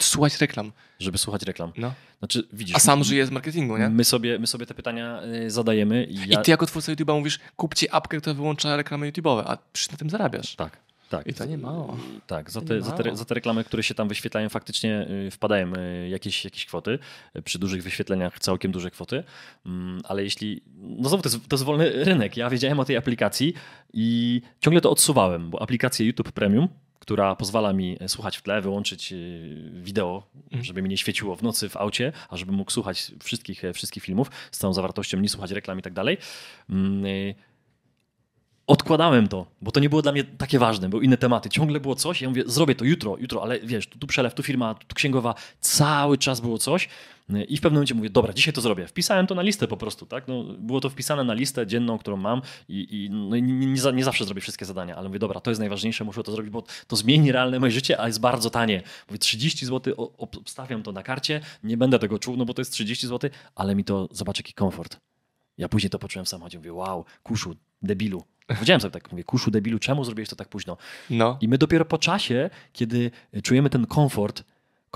słuchać 0.02 0.40
reklam. 0.40 0.72
Żeby 0.98 1.18
słuchać 1.18 1.42
reklam. 1.42 1.72
No. 1.76 1.94
Znaczy, 2.18 2.48
widzisz, 2.52 2.76
A 2.76 2.79
sam 2.79 3.05
żyję 3.05 3.26
z 3.26 3.31
marketingu, 3.31 3.76
nie? 3.76 3.88
my 3.88 4.05
sobie, 4.05 4.38
my 4.38 4.46
sobie 4.46 4.66
te 4.66 4.74
pytania 4.74 5.22
y, 5.46 5.50
zadajemy. 5.50 6.05
I, 6.05 6.29
ja... 6.29 6.40
I 6.40 6.44
ty 6.44 6.50
jako 6.50 6.66
twórca 6.66 6.92
YouTube'a 6.92 7.14
mówisz, 7.18 7.38
kupcie 7.57 7.94
apkę, 7.94 8.18
która 8.18 8.35
wyłącza 8.35 8.76
reklamy 8.76 9.11
YouTube'owe, 9.12 9.42
a 9.46 9.59
przecież 9.72 9.92
na 9.92 9.98
tym 9.98 10.11
zarabiasz. 10.11 10.57
Tak, 10.57 10.79
tak. 11.11 11.26
I 11.26 11.35
to 11.35 11.44
nie 11.44 11.59
mało. 11.59 11.96
Tak, 12.26 12.50
za 12.50 12.61
te, 12.61 12.83
za, 12.83 12.92
te, 12.92 13.16
za 13.16 13.24
te 13.24 13.35
reklamy, 13.35 13.64
które 13.64 13.83
się 13.83 13.94
tam 13.94 14.09
wyświetlają, 14.09 14.48
faktycznie 14.48 15.07
y, 15.26 15.31
wpadają 15.31 15.72
y, 15.74 16.09
jakieś, 16.09 16.44
jakieś 16.44 16.66
kwoty. 16.66 16.98
Przy 17.44 17.59
dużych 17.59 17.83
wyświetleniach 17.83 18.38
całkiem 18.38 18.72
duże 18.72 18.90
kwoty. 18.90 19.24
Mm, 19.66 20.00
Ale 20.05 20.22
jeśli. 20.24 20.62
No 20.76 21.09
znowu 21.09 21.22
to 21.22 21.29
jest, 21.29 21.48
to 21.48 21.57
jest 21.57 21.64
wolny 21.64 22.05
rynek. 22.05 22.37
Ja 22.37 22.50
wiedziałem 22.50 22.81
o 22.81 22.85
tej 22.85 22.96
aplikacji 22.96 23.55
i 23.92 24.42
ciągle 24.61 24.81
to 24.81 24.90
odsuwałem, 24.90 25.50
bo 25.50 25.62
aplikacja 25.62 26.07
YouTube 26.07 26.33
Premium, 26.33 26.68
która 27.06 27.36
pozwala 27.36 27.72
mi 27.72 27.96
e, 28.00 28.08
słuchać 28.08 28.36
w 28.36 28.42
tle, 28.42 28.60
wyłączyć 28.60 29.12
y, 29.12 29.70
wideo, 29.74 30.22
Mhm. 30.44 30.64
żeby 30.64 30.82
mi 30.82 30.88
nie 30.88 30.96
świeciło 30.96 31.36
w 31.36 31.42
nocy 31.42 31.68
w 31.68 31.76
aucie, 31.76 32.12
a 32.28 32.36
żebym 32.36 32.54
mógł 32.54 32.70
słuchać 32.70 33.12
wszystkich, 33.22 33.64
e, 33.64 33.72
wszystkich 33.72 34.02
filmów 34.02 34.30
z 34.50 34.58
całą 34.58 34.72
zawartością, 34.72 35.20
nie 35.20 35.28
słuchać 35.28 35.50
reklam 35.50 35.78
i 35.78 35.82
tak 35.82 35.92
dalej. 35.92 36.18
Mm, 36.70 37.04
odkładałem 38.66 39.28
to, 39.28 39.46
bo 39.62 39.70
to 39.70 39.80
nie 39.80 39.88
było 39.88 40.02
dla 40.02 40.12
mnie 40.12 40.24
takie 40.24 40.58
ważne, 40.58 40.88
były 40.88 41.04
inne 41.04 41.16
tematy. 41.16 41.48
Ciągle 41.48 41.80
było 41.80 41.94
coś, 41.94 42.22
ja 42.22 42.28
mówię, 42.28 42.42
zrobię 42.46 42.74
to 42.74 42.84
jutro, 42.84 43.16
jutro, 43.18 43.42
ale 43.42 43.60
wiesz, 43.60 43.86
tu, 43.86 43.98
tu 43.98 44.06
przelew, 44.06 44.34
tu 44.34 44.42
firma, 44.42 44.74
tu 44.74 44.94
księgowa, 44.94 45.34
cały 45.60 46.18
czas 46.18 46.40
było 46.40 46.58
coś 46.58 46.88
i 47.28 47.56
w 47.56 47.60
pewnym 47.60 47.76
momencie 47.76 47.94
mówię, 47.94 48.10
dobra, 48.10 48.32
dzisiaj 48.32 48.54
to 48.54 48.60
zrobię. 48.60 48.86
Wpisałem 48.86 49.26
to 49.26 49.34
na 49.34 49.42
listę 49.42 49.68
po 49.68 49.76
prostu, 49.76 50.06
tak? 50.06 50.28
No, 50.28 50.44
było 50.44 50.80
to 50.80 50.90
wpisane 50.90 51.24
na 51.24 51.34
listę 51.34 51.66
dzienną, 51.66 51.98
którą 51.98 52.16
mam 52.16 52.42
i, 52.68 53.04
i, 53.04 53.10
no, 53.10 53.36
nie, 53.36 53.42
nie, 53.42 53.92
nie 53.92 54.04
zawsze 54.04 54.24
zrobię 54.24 54.40
wszystkie 54.40 54.64
zadania, 54.64 54.96
ale 54.96 55.08
mówię, 55.08 55.18
dobra, 55.18 55.40
to 55.40 55.50
jest 55.50 55.60
najważniejsze, 55.60 56.04
muszę 56.04 56.22
to 56.22 56.32
zrobić, 56.32 56.52
bo 56.52 56.64
to 56.86 56.96
zmieni 56.96 57.32
realne 57.32 57.60
moje 57.60 57.72
życie, 57.72 58.00
a 58.00 58.06
jest 58.06 58.20
bardzo 58.20 58.50
tanie. 58.50 58.82
Mówię, 59.08 59.18
30 59.18 59.66
zł, 59.66 59.94
obstawiam 60.18 60.82
to 60.82 60.92
na 60.92 61.02
karcie, 61.02 61.40
nie 61.64 61.76
będę 61.76 61.98
tego 61.98 62.18
czuł, 62.18 62.36
no 62.36 62.44
bo 62.44 62.54
to 62.54 62.60
jest 62.60 62.72
30 62.72 63.06
zł, 63.06 63.30
ale 63.54 63.74
mi 63.74 63.84
to, 63.84 64.08
zobacz 64.10 64.36
jaki 64.36 64.52
komfort. 64.52 65.00
Ja 65.58 65.68
później 65.68 65.90
to 65.90 65.98
poczułem 65.98 66.24
w 66.24 66.28
samochodzie, 66.28 66.58
mówię, 66.58 66.72
wow, 66.72 67.04
kuszu, 67.22 67.56
debilu. 67.82 68.24
Powiedziałem 68.46 68.80
sobie 68.80 68.92
tak, 68.92 69.12
mówię, 69.12 69.24
kuszu, 69.24 69.50
debilu, 69.50 69.78
czemu 69.78 70.04
zrobiłeś 70.04 70.28
to 70.28 70.36
tak 70.36 70.48
późno? 70.48 70.76
No. 71.10 71.38
I 71.40 71.48
my 71.48 71.58
dopiero 71.58 71.84
po 71.84 71.98
czasie, 71.98 72.50
kiedy 72.72 73.10
czujemy 73.42 73.70
ten 73.70 73.86
komfort, 73.86 74.44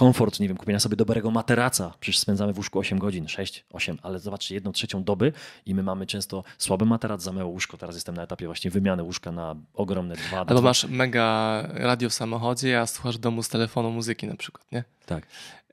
komfort, 0.00 0.40
nie 0.40 0.48
wiem, 0.48 0.56
kupienia 0.56 0.80
sobie 0.80 0.96
dobrego 0.96 1.30
materaca, 1.30 1.94
przecież 2.00 2.18
spędzamy 2.18 2.52
w 2.52 2.56
łóżku 2.56 2.78
8 2.78 2.98
godzin, 2.98 3.28
6, 3.28 3.64
8, 3.72 3.98
ale 4.02 4.18
zobaczcie, 4.18 4.54
jedną 4.54 4.72
trzecią 4.72 5.04
doby 5.04 5.32
i 5.66 5.74
my 5.74 5.82
mamy 5.82 6.06
często 6.06 6.44
słaby 6.58 6.86
materac, 6.86 7.22
za 7.22 7.32
małe 7.32 7.44
łóżko. 7.46 7.76
Teraz 7.76 7.94
jestem 7.94 8.14
na 8.14 8.22
etapie 8.22 8.46
właśnie 8.46 8.70
wymiany 8.70 9.02
łóżka 9.02 9.32
na 9.32 9.56
ogromne 9.74 10.14
dwa. 10.16 10.38
Albo 10.38 10.54
dwa- 10.54 10.62
masz 10.62 10.84
mega 10.84 11.62
radio 11.72 12.10
w 12.10 12.14
samochodzie, 12.14 12.80
a 12.80 12.86
słuchasz 12.86 13.18
domu 13.18 13.42
z 13.42 13.48
telefonu 13.48 13.90
muzyki 13.90 14.26
na 14.26 14.36
przykład, 14.36 14.72
nie? 14.72 14.84
Tak. 15.06 15.26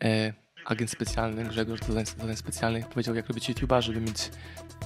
E, 0.03 0.33
agent 0.65 0.91
specjalny, 0.91 1.43
Grzegorz 1.43 1.79
z 1.81 1.87
zadań, 1.87 2.05
zadań 2.05 2.35
specjalnych 2.35 2.87
powiedział, 2.89 3.15
jak 3.15 3.27
robić 3.27 3.49
YouTube'a, 3.49 3.81
żeby 3.81 4.01
mieć 4.01 4.31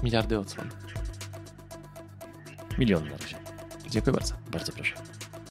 miliardy 0.04 0.40
odsłon. 0.40 0.70
Milion 2.78 3.04
na 3.10 3.18
razie. 3.18 3.36
Dziękuję 3.90 4.14
bardzo. 4.14 4.34
Bardzo 4.52 4.72
proszę. 4.72 4.94